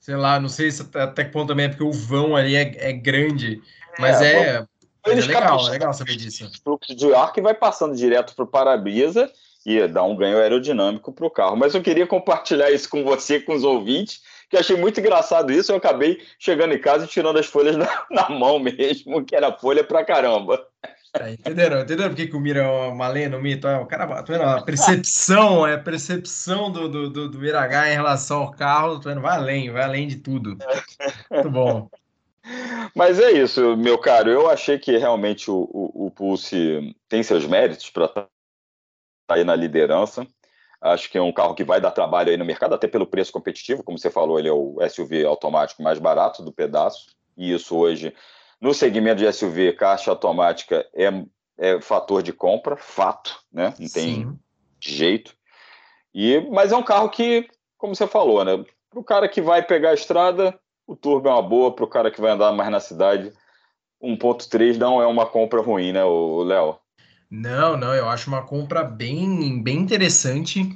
sei 0.00 0.16
lá, 0.16 0.38
não 0.38 0.48
sei 0.48 0.70
se 0.70 0.86
até 0.94 1.24
que 1.24 1.30
ponto 1.30 1.48
também 1.48 1.66
é 1.66 1.68
porque 1.68 1.84
o 1.84 1.92
vão 1.92 2.36
ali 2.36 2.56
é, 2.56 2.90
é 2.90 2.92
grande, 2.92 3.62
mas 3.98 4.20
é, 4.20 4.56
é, 4.56 4.66
é 5.06 5.14
legal, 5.14 5.68
é 5.68 5.70
legal 5.70 5.92
saber 5.92 6.16
disso. 6.16 6.50
Fluxo 6.62 6.94
de 6.94 7.14
ar 7.14 7.32
que 7.32 7.40
vai 7.40 7.54
passando 7.54 7.94
direto 7.94 8.34
para 8.34 8.44
o 8.44 8.46
para-brisa 8.46 9.30
e 9.64 9.86
dá 9.86 10.02
um 10.02 10.16
ganho 10.16 10.38
aerodinâmico 10.38 11.12
para 11.12 11.26
o 11.26 11.30
carro. 11.30 11.56
Mas 11.56 11.74
eu 11.74 11.82
queria 11.82 12.06
compartilhar 12.06 12.70
isso 12.70 12.88
com 12.88 13.02
você, 13.02 13.40
com 13.40 13.54
os 13.54 13.64
ouvintes, 13.64 14.20
que 14.50 14.56
achei 14.56 14.76
muito 14.76 15.00
engraçado 15.00 15.52
isso. 15.52 15.72
Eu 15.72 15.76
acabei 15.76 16.20
chegando 16.38 16.74
em 16.74 16.80
casa 16.80 17.04
e 17.04 17.08
tirando 17.08 17.38
as 17.38 17.46
folhas 17.46 17.76
na, 17.78 18.04
na 18.10 18.28
mão 18.28 18.58
mesmo, 18.58 19.24
que 19.24 19.34
era 19.34 19.52
folha 19.52 19.82
pra 19.82 20.04
caramba. 20.04 20.62
É, 21.14 21.32
entenderam? 21.32 21.80
Entenderam 21.80 22.10
por 22.10 22.16
que, 22.16 22.26
que 22.26 22.36
o 22.36 22.40
Mira 22.40 22.60
é 22.60 22.88
uma 22.88 23.06
lenda, 23.06 23.36
o 23.36 23.40
mito? 23.40 23.68
É, 23.68 23.78
o 23.78 23.86
cara, 23.86 24.06
tá 24.06 24.32
vendo? 24.32 24.42
A 24.42 24.62
percepção, 24.62 25.64
é 25.64 25.74
a 25.74 25.78
percepção 25.78 26.72
do, 26.72 26.88
do, 26.88 27.08
do, 27.08 27.28
do 27.28 27.38
Miragá 27.38 27.88
em 27.88 27.94
relação 27.94 28.42
ao 28.42 28.50
carro, 28.50 28.98
tá 28.98 29.10
vendo? 29.10 29.22
Vai 29.22 29.36
além, 29.36 29.70
vai 29.70 29.84
além 29.84 30.08
de 30.08 30.16
tudo. 30.16 30.58
Muito 31.30 31.50
bom. 31.50 31.88
Mas 32.94 33.18
é 33.18 33.32
isso, 33.32 33.76
meu 33.76 33.98
caro. 33.98 34.30
Eu 34.30 34.48
achei 34.50 34.78
que 34.78 34.96
realmente 34.96 35.50
o, 35.50 35.68
o, 35.72 36.06
o 36.06 36.10
Pulse 36.10 36.94
tem 37.08 37.22
seus 37.22 37.46
méritos 37.46 37.90
para 37.90 38.06
estar 38.06 38.22
tá 38.22 39.34
aí 39.34 39.44
na 39.44 39.56
liderança. 39.56 40.26
Acho 40.80 41.10
que 41.10 41.16
é 41.16 41.22
um 41.22 41.32
carro 41.32 41.54
que 41.54 41.64
vai 41.64 41.80
dar 41.80 41.90
trabalho 41.90 42.30
aí 42.30 42.36
no 42.36 42.44
mercado, 42.44 42.74
até 42.74 42.86
pelo 42.86 43.06
preço 43.06 43.32
competitivo. 43.32 43.82
Como 43.82 43.98
você 43.98 44.10
falou, 44.10 44.38
ele 44.38 44.48
é 44.48 44.52
o 44.52 44.76
SUV 44.88 45.24
automático 45.24 45.82
mais 45.82 45.98
barato 45.98 46.42
do 46.42 46.52
pedaço. 46.52 47.06
E 47.36 47.52
isso 47.52 47.74
hoje 47.76 48.14
no 48.60 48.72
segmento 48.72 49.16
de 49.16 49.30
SUV, 49.30 49.74
caixa 49.74 50.10
automática 50.10 50.88
é, 50.94 51.10
é 51.58 51.80
fator 51.80 52.22
de 52.22 52.32
compra, 52.32 52.76
fato, 52.76 53.38
né? 53.52 53.74
Não 53.78 53.88
tem 53.88 54.22
Sim. 54.22 54.38
jeito. 54.80 55.36
E, 56.14 56.40
mas 56.50 56.72
é 56.72 56.76
um 56.76 56.82
carro 56.82 57.10
que, 57.10 57.46
como 57.76 57.94
você 57.94 58.06
falou, 58.06 58.44
né? 58.44 58.64
Para 58.88 59.00
o 59.00 59.04
cara 59.04 59.28
que 59.28 59.42
vai 59.42 59.62
pegar 59.62 59.90
a 59.90 59.94
estrada, 59.94 60.58
o 60.86 60.96
turbo 60.96 61.28
é 61.28 61.32
uma 61.32 61.42
boa. 61.42 61.74
Para 61.74 61.84
o 61.84 61.88
cara 61.88 62.10
que 62.10 62.20
vai 62.20 62.32
andar 62.32 62.52
mais 62.52 62.70
na 62.70 62.80
cidade, 62.80 63.32
1.3 64.02 64.76
não 64.76 65.00
é 65.00 65.06
uma 65.06 65.26
compra 65.26 65.60
ruim, 65.60 65.92
né, 65.92 66.02
Léo? 66.02 66.78
Não, 67.30 67.76
não, 67.76 67.94
eu 67.94 68.08
acho 68.08 68.28
uma 68.28 68.42
compra 68.42 68.84
bem, 68.84 69.62
bem 69.62 69.78
interessante 69.78 70.68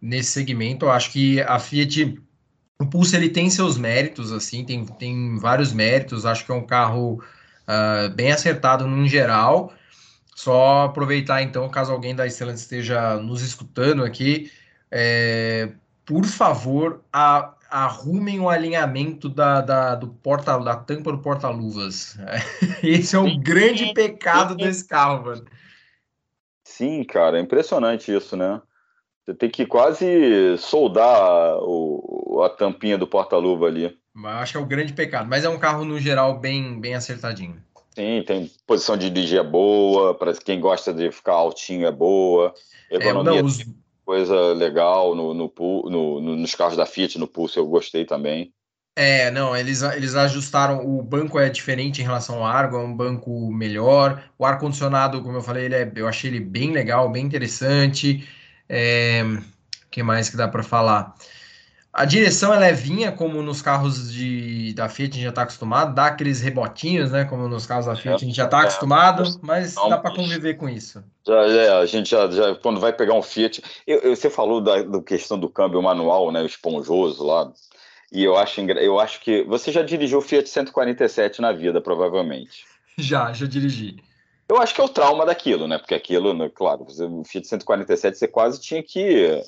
nesse 0.00 0.32
segmento. 0.32 0.86
Eu 0.86 0.90
acho 0.90 1.10
que 1.10 1.40
a 1.40 1.58
Fiat 1.58 2.20
o 2.80 2.86
Pulse 2.86 3.14
ele 3.14 3.28
tem 3.28 3.48
seus 3.48 3.78
méritos, 3.78 4.32
assim, 4.32 4.64
tem, 4.64 4.84
tem 4.84 5.38
vários 5.38 5.72
méritos. 5.72 6.26
Acho 6.26 6.44
que 6.44 6.50
é 6.50 6.54
um 6.54 6.66
carro 6.66 7.22
uh, 7.68 8.10
bem 8.14 8.32
acertado 8.32 8.86
no 8.86 9.06
geral. 9.06 9.72
Só 10.34 10.86
aproveitar 10.86 11.42
então, 11.42 11.68
caso 11.68 11.92
alguém 11.92 12.14
da 12.14 12.28
Stellantis 12.28 12.62
esteja 12.62 13.16
nos 13.18 13.42
escutando 13.42 14.02
aqui, 14.02 14.50
é, 14.90 15.68
por 16.04 16.24
favor, 16.24 17.02
a, 17.12 17.54
arrumem 17.72 18.38
o 18.38 18.50
alinhamento 18.50 19.30
da, 19.30 19.62
da, 19.62 19.94
do 19.94 20.08
porta, 20.08 20.58
da 20.58 20.76
tampa 20.76 21.10
do 21.10 21.18
porta-luvas. 21.18 22.18
Esse 22.84 23.16
é 23.16 23.18
o 23.18 23.38
grande 23.38 23.94
pecado 23.94 24.54
desse 24.54 24.86
carro, 24.86 25.24
mano. 25.24 25.44
Sim, 26.62 27.02
cara, 27.04 27.38
é 27.38 27.40
impressionante 27.40 28.14
isso, 28.14 28.36
né? 28.36 28.60
Você 29.24 29.34
tem 29.34 29.48
que 29.48 29.64
quase 29.64 30.56
soldar 30.58 31.56
o, 31.62 32.42
a 32.44 32.50
tampinha 32.50 32.98
do 32.98 33.06
porta-luva 33.06 33.66
ali. 33.66 33.96
Acho 34.24 34.52
que 34.52 34.58
é 34.58 34.60
o 34.60 34.66
grande 34.66 34.92
pecado, 34.92 35.28
mas 35.28 35.44
é 35.44 35.48
um 35.48 35.58
carro 35.58 35.84
no 35.84 35.98
geral 35.98 36.38
bem, 36.38 36.78
bem 36.78 36.94
acertadinho. 36.94 37.62
Sim, 37.94 38.22
tem 38.26 38.50
posição 38.66 38.96
de 38.96 39.08
dirigir 39.08 39.38
é 39.38 39.42
boa, 39.42 40.14
para 40.14 40.34
quem 40.34 40.60
gosta 40.60 40.92
de 40.92 41.10
ficar 41.10 41.32
altinho 41.32 41.86
é 41.86 41.92
boa. 41.92 42.52
Economia 42.90 43.38
é, 43.38 43.42
não, 43.42 43.46
os... 43.46 43.64
coisa 44.04 44.52
legal 44.52 45.14
no, 45.14 45.32
no, 45.32 45.52
no, 45.56 46.20
no, 46.20 46.36
nos 46.36 46.54
carros 46.54 46.76
da 46.76 46.86
Fiat, 46.86 47.18
no 47.18 47.26
Pulse 47.26 47.56
eu 47.56 47.66
gostei 47.66 48.04
também. 48.04 48.52
É, 48.94 49.30
não, 49.30 49.56
eles, 49.56 49.80
eles 49.80 50.14
ajustaram, 50.14 50.84
o 50.86 51.02
banco 51.02 51.38
é 51.38 51.48
diferente 51.48 52.02
em 52.02 52.04
relação 52.04 52.36
ao 52.36 52.44
Argo, 52.44 52.76
é 52.76 52.80
um 52.80 52.94
banco 52.94 53.50
melhor. 53.50 54.22
O 54.38 54.44
ar-condicionado, 54.44 55.22
como 55.22 55.38
eu 55.38 55.42
falei, 55.42 55.64
ele 55.64 55.74
é, 55.74 55.90
eu 55.96 56.06
achei 56.06 56.28
ele 56.28 56.40
bem 56.40 56.72
legal, 56.72 57.10
bem 57.10 57.24
interessante. 57.24 58.28
É, 58.68 59.22
que 59.90 60.02
mais 60.02 60.28
que 60.28 60.36
dá 60.36 60.46
para 60.46 60.62
falar? 60.62 61.14
A 61.92 62.06
direção 62.06 62.54
é 62.54 62.58
levinha, 62.58 63.12
como 63.12 63.42
nos 63.42 63.60
carros 63.60 64.10
de, 64.10 64.72
da 64.72 64.88
Fiat 64.88 65.10
a 65.10 65.14
gente 65.14 65.22
já 65.24 65.28
está 65.28 65.42
acostumado, 65.42 65.94
dá 65.94 66.06
aqueles 66.06 66.40
rebotinhos, 66.40 67.12
né? 67.12 67.26
Como 67.26 67.46
nos 67.48 67.66
carros 67.66 67.84
da 67.84 67.94
Fiat 67.94 68.14
a 68.14 68.26
gente 68.26 68.34
já 68.34 68.46
está 68.46 68.60
é, 68.60 68.62
acostumado, 68.62 69.24
mas 69.42 69.74
dá 69.74 69.98
para 69.98 70.14
conviver 70.14 70.54
com 70.54 70.70
isso. 70.70 71.04
Já, 71.26 71.34
é, 71.46 71.68
a 71.70 71.84
gente 71.84 72.10
já, 72.10 72.30
já, 72.30 72.54
quando 72.54 72.80
vai 72.80 72.94
pegar 72.94 73.12
um 73.12 73.20
Fiat. 73.20 73.62
Eu, 73.86 73.98
eu, 73.98 74.16
você 74.16 74.30
falou 74.30 74.62
da, 74.62 74.82
da 74.82 75.02
questão 75.02 75.38
do 75.38 75.50
câmbio 75.50 75.82
manual, 75.82 76.32
né? 76.32 76.40
O 76.40 76.46
esponjoso 76.46 77.26
lá. 77.26 77.52
E 78.10 78.24
eu 78.24 78.38
acho, 78.38 78.60
eu 78.62 78.98
acho 78.98 79.20
que. 79.20 79.42
Você 79.44 79.70
já 79.70 79.82
dirigiu 79.82 80.18
o 80.18 80.22
Fiat 80.22 80.48
147 80.48 81.42
na 81.42 81.52
vida, 81.52 81.80
provavelmente. 81.80 82.64
Já, 82.98 83.32
já 83.32 83.46
dirigi. 83.46 83.96
Eu 84.46 84.60
acho 84.60 84.74
que 84.74 84.80
é 84.82 84.84
o 84.84 84.88
trauma 84.88 85.24
daquilo, 85.24 85.66
né? 85.66 85.78
Porque 85.78 85.94
aquilo, 85.94 86.34
né, 86.34 86.50
claro, 86.54 86.86
o 86.86 87.24
Fiat 87.24 87.48
147 87.48 88.18
você 88.18 88.28
quase 88.28 88.60
tinha 88.60 88.82
que. 88.82 89.42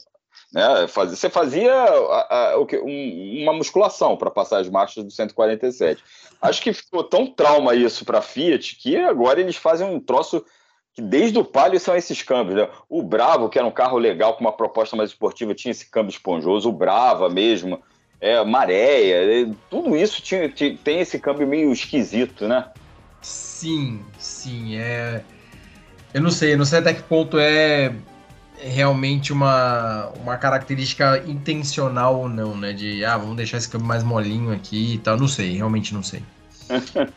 Né, 0.52 0.87
você 0.87 1.28
fazia 1.28 1.72
a, 1.74 2.52
a, 2.52 2.59
um, 2.59 3.42
uma 3.42 3.52
musculação 3.52 4.16
para 4.16 4.30
passar 4.30 4.59
as 4.59 4.68
marchas 4.68 5.04
do 5.04 5.11
147. 5.11 6.02
Acho 6.40 6.62
que 6.62 6.72
ficou 6.72 7.02
tão 7.02 7.26
trauma 7.26 7.74
isso 7.74 8.04
para 8.04 8.18
a 8.18 8.22
Fiat 8.22 8.76
que 8.76 8.96
agora 8.96 9.40
eles 9.40 9.57
fazem 9.57 9.87
um 9.87 9.98
troço 9.98 10.44
que 10.92 11.02
desde 11.02 11.38
o 11.38 11.44
Palio 11.44 11.80
são 11.80 11.96
esses 11.96 12.22
câmbios. 12.22 12.57
Né? 12.57 12.68
O 12.88 13.02
Bravo, 13.02 13.48
que 13.48 13.59
era 13.59 13.66
um 13.66 13.72
carro 13.72 13.98
legal 13.98 14.35
com 14.35 14.40
uma 14.42 14.52
proposta 14.52 14.94
mais 14.94 15.11
esportiva, 15.11 15.54
tinha 15.54 15.72
esse 15.72 15.90
câmbio 15.90 16.11
esponjoso. 16.11 16.68
O 16.68 16.72
Brava 16.72 17.28
mesmo, 17.28 17.83
é, 18.20 18.42
Maréia, 18.44 19.42
é, 19.42 19.50
tudo 19.68 19.96
isso 19.96 20.22
tinha, 20.22 20.48
tinha, 20.48 20.76
tem 20.76 21.00
esse 21.00 21.18
câmbio 21.18 21.48
meio 21.48 21.72
esquisito, 21.72 22.46
né? 22.46 22.70
Sim, 23.20 24.04
sim. 24.18 24.76
É... 24.76 25.22
Eu 26.12 26.22
não 26.22 26.30
sei, 26.30 26.54
não 26.54 26.64
sei 26.64 26.78
até 26.78 26.94
que 26.94 27.02
ponto 27.02 27.38
é 27.40 27.92
realmente 28.59 29.33
uma, 29.33 30.11
uma 30.21 30.37
característica 30.37 31.23
intencional 31.27 32.21
ou 32.21 32.29
não, 32.29 32.57
né? 32.57 32.73
De, 32.73 33.05
ah, 33.05 33.17
vamos 33.17 33.37
deixar 33.37 33.59
esse 33.59 33.69
câmbio 33.69 33.87
mais 33.87 34.03
molinho 34.03 34.53
aqui 34.53 34.95
e 34.95 34.99
tal. 34.99 35.17
Não 35.17 35.29
sei, 35.29 35.57
realmente 35.57 35.93
não 35.93 36.03
sei. 36.03 36.23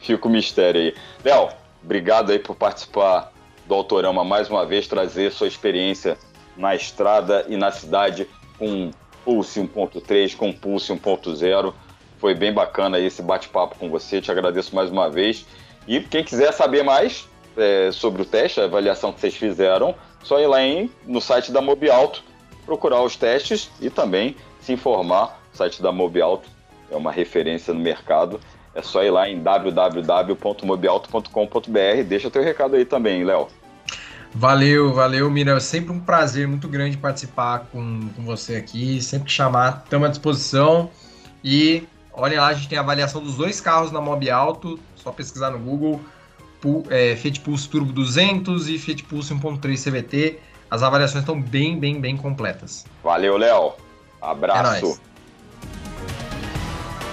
Fica 0.00 0.28
o 0.28 0.30
mistério 0.30 0.80
aí. 0.80 0.94
Léo, 1.24 1.48
obrigado 1.82 2.30
aí 2.30 2.38
por 2.38 2.54
participar 2.54 3.32
do 3.66 3.74
Autorama 3.74 4.24
mais 4.24 4.48
uma 4.48 4.64
vez, 4.64 4.86
trazer 4.86 5.30
sua 5.32 5.46
experiência 5.46 6.16
na 6.56 6.74
estrada 6.74 7.44
e 7.48 7.56
na 7.56 7.70
cidade 7.70 8.26
com 8.58 8.90
Pulse 9.24 9.60
1.3, 9.60 10.36
com 10.36 10.52
Pulse 10.52 10.92
1.0. 10.92 11.72
Foi 12.18 12.34
bem 12.34 12.52
bacana 12.52 12.98
esse 12.98 13.22
bate-papo 13.22 13.76
com 13.78 13.88
você, 13.88 14.20
te 14.20 14.30
agradeço 14.30 14.74
mais 14.74 14.90
uma 14.90 15.08
vez. 15.08 15.46
E 15.86 16.00
quem 16.00 16.24
quiser 16.24 16.52
saber 16.52 16.82
mais 16.82 17.28
é, 17.56 17.90
sobre 17.92 18.22
o 18.22 18.24
teste, 18.24 18.60
a 18.60 18.64
avaliação 18.64 19.12
que 19.12 19.20
vocês 19.20 19.36
fizeram, 19.36 19.94
só 20.22 20.40
ir 20.40 20.46
lá 20.46 20.62
em, 20.62 20.90
no 21.06 21.20
site 21.20 21.52
da 21.52 21.60
Mobialto, 21.60 22.22
procurar 22.64 23.02
os 23.02 23.16
testes 23.16 23.70
e 23.80 23.90
também 23.90 24.36
se 24.60 24.72
informar. 24.72 25.40
O 25.52 25.56
site 25.56 25.82
da 25.82 25.90
Mobialto 25.90 26.48
é 26.90 26.96
uma 26.96 27.12
referência 27.12 27.72
no 27.72 27.80
mercado. 27.80 28.40
É 28.74 28.82
só 28.82 29.02
ir 29.02 29.10
lá 29.10 29.28
em 29.28 29.42
www.mobialto.com.br. 29.42 32.04
Deixa 32.06 32.30
teu 32.30 32.42
recado 32.42 32.76
aí 32.76 32.84
também, 32.84 33.24
Léo. 33.24 33.48
Valeu, 34.34 34.92
valeu, 34.92 35.30
Mira. 35.30 35.56
É 35.56 35.60
sempre 35.60 35.92
um 35.92 36.00
prazer 36.00 36.46
muito 36.46 36.68
grande 36.68 36.96
participar 36.96 37.66
com, 37.72 38.08
com 38.14 38.22
você 38.22 38.56
aqui. 38.56 39.02
Sempre 39.02 39.32
chamar, 39.32 39.82
estamos 39.84 40.06
à 40.06 40.10
disposição. 40.10 40.90
E 41.42 41.84
olha 42.12 42.40
lá, 42.40 42.48
a 42.48 42.52
gente 42.52 42.68
tem 42.68 42.78
a 42.78 42.82
avaliação 42.82 43.22
dos 43.22 43.36
dois 43.36 43.60
carros 43.60 43.90
na 43.90 44.00
Mob 44.00 44.28
Alto. 44.30 44.78
Só 44.96 45.10
pesquisar 45.10 45.50
no 45.50 45.58
Google. 45.58 46.00
É, 46.90 47.16
Fiat 47.16 47.40
Pulse 47.40 47.68
Turbo 47.68 47.92
200 47.92 48.68
e 48.68 48.78
Fiat 48.78 49.04
Pulse 49.04 49.34
1.3 49.34 49.82
CVT. 49.82 50.38
As 50.70 50.82
avaliações 50.82 51.22
estão 51.22 51.40
bem, 51.40 51.78
bem, 51.78 52.00
bem 52.00 52.16
completas. 52.16 52.84
Valeu, 53.02 53.36
Léo. 53.36 53.72
Abraço. 54.20 55.00
É 55.04 55.08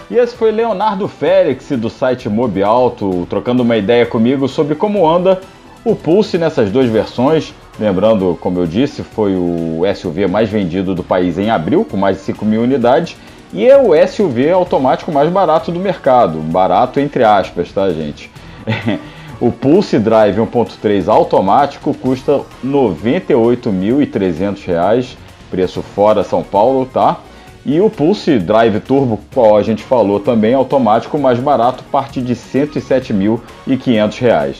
e 0.09 0.17
esse 0.17 0.35
foi 0.35 0.51
Leonardo 0.51 1.07
Félix 1.07 1.69
do 1.71 1.89
site 1.89 2.29
Mob 2.29 2.61
Alto, 2.61 3.25
trocando 3.27 3.63
uma 3.63 3.75
ideia 3.75 4.05
comigo 4.05 4.47
sobre 4.47 4.75
como 4.75 5.07
anda 5.09 5.41
o 5.83 5.95
Pulse 5.95 6.37
nessas 6.37 6.71
duas 6.71 6.89
versões, 6.89 7.53
lembrando, 7.79 8.37
como 8.41 8.59
eu 8.59 8.67
disse, 8.67 9.03
foi 9.03 9.35
o 9.35 9.81
SUV 9.95 10.27
mais 10.27 10.49
vendido 10.49 10.93
do 10.93 11.03
país 11.03 11.37
em 11.37 11.49
abril, 11.49 11.85
com 11.85 11.95
mais 11.97 12.17
de 12.17 12.23
5 12.23 12.45
mil 12.45 12.61
unidades, 12.61 13.15
e 13.53 13.67
é 13.67 13.77
o 13.77 13.93
SUV 14.07 14.51
automático 14.51 15.11
mais 15.11 15.29
barato 15.29 15.71
do 15.71 15.79
mercado. 15.79 16.39
Barato 16.39 16.99
entre 16.99 17.23
aspas, 17.23 17.71
tá, 17.71 17.89
gente? 17.89 18.31
o 19.39 19.51
Pulse 19.51 19.99
Drive 19.99 20.37
1.3 20.37 21.07
automático 21.07 21.93
custa 21.93 22.37
R$ 22.37 22.43
98.300, 22.63 25.15
preço 25.51 25.81
fora 25.81 26.23
São 26.23 26.41
Paulo, 26.43 26.85
tá? 26.85 27.19
E 27.65 27.81
o 27.81 27.89
Pulse 27.89 28.39
Drive 28.39 28.79
Turbo, 28.79 29.19
qual 29.33 29.57
a 29.57 29.63
gente 29.63 29.83
falou 29.83 30.19
também, 30.19 30.53
automático 30.53 31.17
mais 31.17 31.39
barato, 31.39 31.83
parte 31.85 32.21
de 32.21 32.33
R$ 32.33 32.39
107.500. 32.39 34.57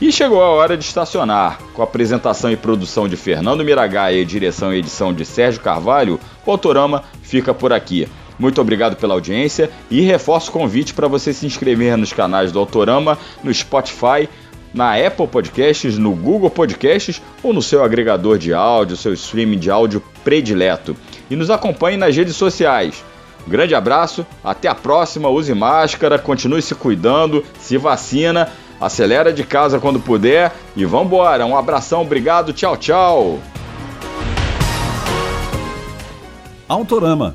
E 0.00 0.12
chegou 0.12 0.40
a 0.42 0.50
hora 0.50 0.76
de 0.76 0.84
estacionar. 0.84 1.60
Com 1.72 1.80
a 1.80 1.84
apresentação 1.84 2.50
e 2.50 2.56
produção 2.56 3.08
de 3.08 3.16
Fernando 3.16 3.64
Miragaia 3.64 4.20
e 4.20 4.24
direção 4.24 4.72
e 4.72 4.78
edição 4.78 5.14
de 5.14 5.24
Sérgio 5.24 5.62
Carvalho, 5.62 6.18
o 6.44 6.50
Autorama 6.50 7.04
fica 7.22 7.54
por 7.54 7.72
aqui. 7.72 8.08
Muito 8.38 8.60
obrigado 8.60 8.96
pela 8.96 9.14
audiência 9.14 9.70
e 9.90 10.00
reforço 10.00 10.50
o 10.50 10.52
convite 10.52 10.94
para 10.94 11.08
você 11.08 11.32
se 11.32 11.46
inscrever 11.46 11.96
nos 11.96 12.12
canais 12.12 12.50
do 12.50 12.58
Autorama, 12.58 13.18
no 13.42 13.52
Spotify, 13.52 14.28
na 14.72 14.94
Apple 14.94 15.28
Podcasts, 15.28 15.96
no 15.96 16.10
Google 16.12 16.50
Podcasts 16.50 17.22
ou 17.42 17.52
no 17.52 17.62
seu 17.62 17.84
agregador 17.84 18.38
de 18.38 18.52
áudio, 18.52 18.96
seu 18.96 19.12
streaming 19.14 19.58
de 19.58 19.70
áudio 19.70 20.02
predileto. 20.24 20.96
E 21.30 21.36
nos 21.36 21.50
acompanhe 21.50 21.96
nas 21.96 22.16
redes 22.16 22.34
sociais. 22.36 23.04
Grande 23.46 23.74
abraço, 23.74 24.26
até 24.42 24.68
a 24.68 24.74
próxima, 24.74 25.28
use 25.28 25.54
máscara, 25.54 26.18
continue 26.18 26.62
se 26.62 26.74
cuidando, 26.74 27.44
se 27.60 27.76
vacina 27.76 28.50
acelera 28.80 29.32
de 29.32 29.44
casa 29.44 29.78
quando 29.78 30.00
puder 30.00 30.52
e 30.76 30.84
vambora. 30.84 31.46
Um 31.46 31.56
abração, 31.56 32.02
obrigado, 32.02 32.52
tchau, 32.52 32.76
tchau. 32.76 33.38
Autorama, 36.68 37.34